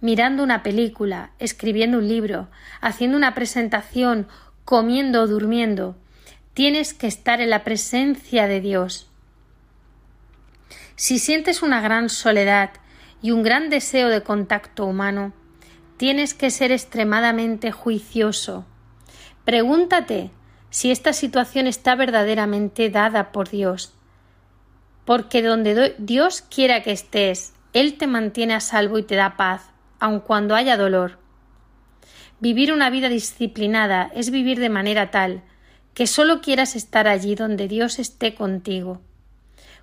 [0.00, 2.48] mirando una película, escribiendo un libro,
[2.80, 4.28] haciendo una presentación,
[4.64, 5.96] comiendo o durmiendo,
[6.54, 9.10] tienes que estar en la presencia de Dios
[11.00, 12.72] si sientes una gran soledad
[13.22, 15.32] y un gran deseo de contacto humano,
[15.96, 18.66] tienes que ser extremadamente juicioso.
[19.46, 20.30] Pregúntate
[20.68, 23.94] si esta situación está verdaderamente dada por Dios.
[25.10, 29.62] Porque donde Dios quiera que estés, Él te mantiene a salvo y te da paz,
[29.98, 31.18] aun cuando haya dolor.
[32.38, 35.42] Vivir una vida disciplinada es vivir de manera tal
[35.94, 39.00] que solo quieras estar allí donde Dios esté contigo.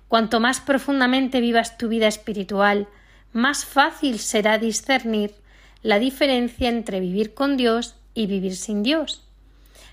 [0.08, 2.88] Cuanto más profundamente vivas tu vida espiritual,
[3.34, 5.34] más fácil será discernir
[5.82, 9.28] la diferencia entre vivir con Dios y vivir sin Dios.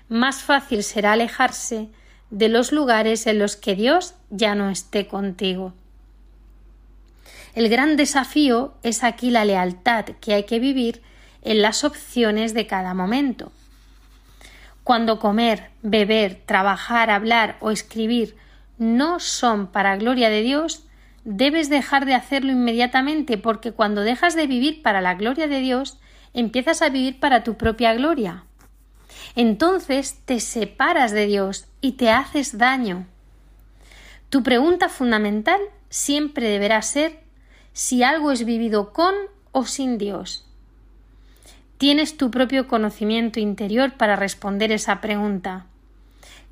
[0.08, 1.90] Más fácil será alejarse
[2.30, 5.72] de los lugares en los que Dios ya no esté contigo.
[7.54, 11.02] El gran desafío es aquí la lealtad que hay que vivir
[11.42, 13.52] en las opciones de cada momento.
[14.84, 18.36] Cuando comer, beber, trabajar, hablar o escribir
[18.78, 20.84] no son para gloria de Dios,
[21.24, 25.98] debes dejar de hacerlo inmediatamente porque cuando dejas de vivir para la gloria de Dios,
[26.34, 28.44] empiezas a vivir para tu propia gloria.
[29.36, 33.06] Entonces te separas de Dios y te haces daño.
[34.28, 37.20] Tu pregunta fundamental siempre deberá ser
[37.72, 39.14] si algo es vivido con
[39.52, 40.48] o sin Dios.
[41.78, 45.66] Tienes tu propio conocimiento interior para responder esa pregunta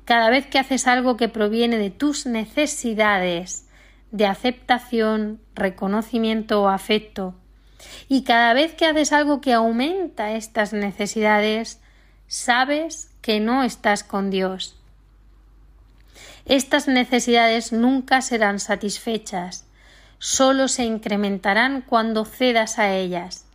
[0.05, 3.67] cada vez que haces algo que proviene de tus necesidades
[4.11, 7.33] de aceptación, reconocimiento o afecto,
[8.07, 11.81] y cada vez que haces algo que aumenta estas necesidades,
[12.27, 14.77] sabes que no estás con Dios.
[16.45, 19.65] Estas necesidades nunca serán satisfechas,
[20.19, 23.45] solo se incrementarán cuando cedas a ellas.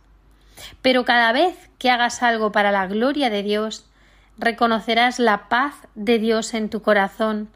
[0.81, 3.85] Pero cada vez que hagas algo para la gloria de Dios,
[4.37, 7.49] reconocerás la paz de Dios en tu corazón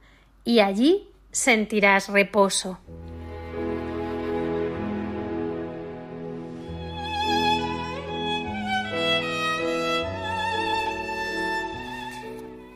[0.43, 2.79] y allí sentirás reposo.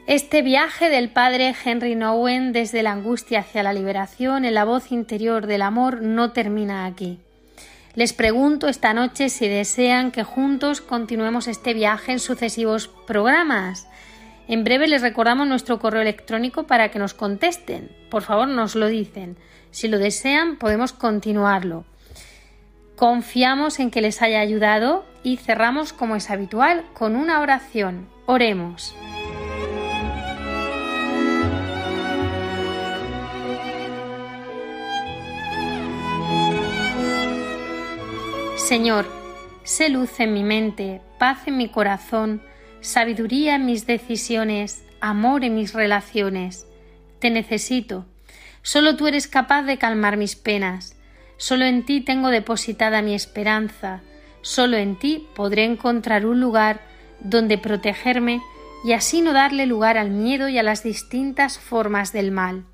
[0.09, 4.91] Este viaje del padre Henry Nowen desde la angustia hacia la liberación en la voz
[4.91, 7.19] interior del amor no termina aquí.
[7.93, 13.87] Les pregunto esta noche si desean que juntos continuemos este viaje en sucesivos programas.
[14.47, 17.91] En breve les recordamos nuestro correo electrónico para que nos contesten.
[18.09, 19.37] Por favor, nos lo dicen.
[19.69, 21.85] Si lo desean, podemos continuarlo.
[22.95, 28.09] Confiamos en que les haya ayudado y cerramos, como es habitual, con una oración.
[28.25, 28.95] Oremos.
[38.69, 39.07] Señor,
[39.63, 42.39] sé luz en mi mente, paz en mi corazón,
[42.81, 46.67] sabiduría en mis decisiones, amor en mis relaciones.
[47.17, 48.05] Te necesito.
[48.61, 50.95] Solo tú eres capaz de calmar mis penas.
[51.37, 54.01] Solo en ti tengo depositada mi esperanza.
[54.43, 56.81] Solo en ti podré encontrar un lugar
[57.21, 58.39] donde protegerme
[58.85, 62.65] y así no darle lugar al miedo y a las distintas formas del mal.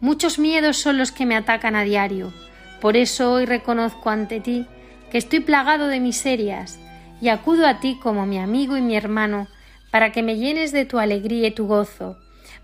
[0.00, 2.32] Muchos miedos son los que me atacan a diario.
[2.80, 4.66] Por eso hoy reconozco ante ti
[5.10, 6.78] que estoy plagado de miserias,
[7.20, 9.48] y acudo a ti como mi amigo y mi hermano,
[9.90, 12.18] para que me llenes de tu alegría y tu gozo,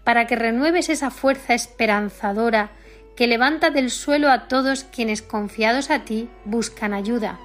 [0.04, 2.70] para que renueves esa fuerza esperanzadora
[3.16, 7.38] que levanta del suelo a todos quienes confiados a ti buscan ayuda.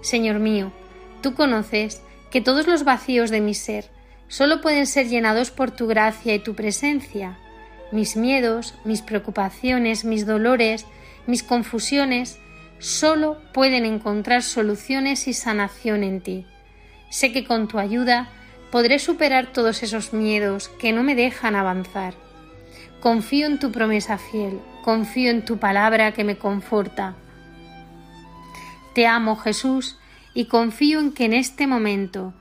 [0.00, 0.72] Señor mío,
[1.20, 3.90] tú conoces que todos los vacíos de mi ser
[4.28, 7.38] solo pueden ser llenados por tu gracia y tu presencia.
[7.92, 10.86] Mis miedos, mis preocupaciones, mis dolores,
[11.26, 12.38] mis confusiones,
[12.80, 16.46] solo pueden encontrar soluciones y sanación en ti.
[17.10, 18.28] Sé que con tu ayuda
[18.72, 22.14] podré superar todos esos miedos que no me dejan avanzar.
[23.00, 27.14] Confío en tu promesa fiel, confío en tu palabra que me conforta.
[28.94, 29.98] Te amo Jesús
[30.34, 32.32] y confío en que en este momento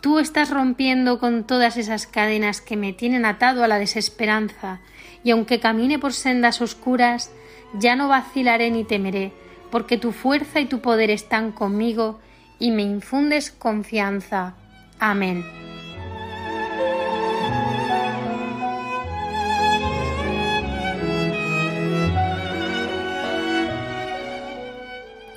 [0.00, 4.80] tú estás rompiendo con todas esas cadenas que me tienen atado a la desesperanza
[5.24, 7.32] y aunque camine por sendas oscuras,
[7.74, 9.32] ya no vacilaré ni temeré,
[9.70, 12.20] porque tu fuerza y tu poder están conmigo
[12.58, 14.54] y me infundes confianza.
[14.98, 15.44] Amén.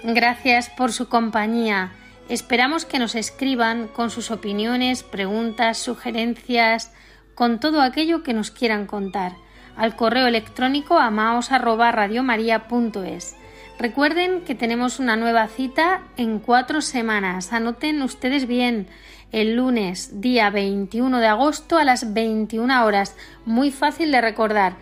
[0.03, 1.91] Gracias por su compañía.
[2.27, 6.91] Esperamos que nos escriban con sus opiniones, preguntas, sugerencias,
[7.35, 9.33] con todo aquello que nos quieran contar
[9.77, 13.35] al correo electrónico amaos@radiomaria.es.
[13.79, 17.51] Recuerden que tenemos una nueva cita en cuatro semanas.
[17.51, 18.87] Anoten ustedes bien
[19.31, 23.15] el lunes, día 21 de agosto a las 21 horas.
[23.45, 24.75] Muy fácil de recordar.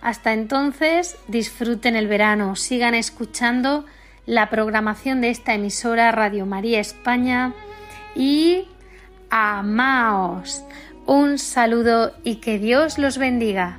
[0.00, 3.86] Hasta entonces, disfruten el verano, sigan escuchando
[4.26, 7.54] la programación de esta emisora Radio María España
[8.14, 8.68] y
[9.30, 10.62] amaos.
[11.06, 13.78] Un saludo y que Dios los bendiga.